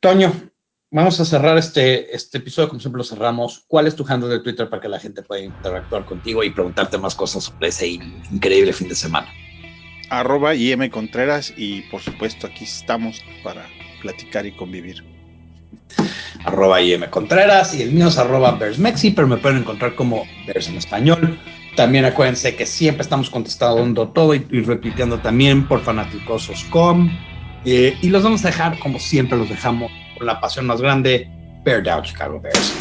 [0.00, 0.32] Toño,
[0.90, 3.64] vamos a cerrar este, este episodio como siempre lo cerramos.
[3.68, 6.96] ¿Cuál es tu handle de Twitter para que la gente pueda interactuar contigo y preguntarte
[6.96, 9.28] más cosas sobre ese increíble fin de semana?
[10.08, 13.66] Arroba IM Contreras y por supuesto aquí estamos para
[14.00, 15.04] platicar y convivir
[16.46, 20.68] arroba IM Contreras y el mío es arroba Bearsmexi, pero me pueden encontrar como Bears
[20.68, 21.38] en español.
[21.76, 27.10] También acuérdense que siempre estamos contestando todo y, y repitiendo también por fanaticosos.com.
[27.64, 31.28] Eh, y los vamos a dejar como siempre los dejamos con la pasión más grande,
[31.64, 32.74] Bear Chicago Bears.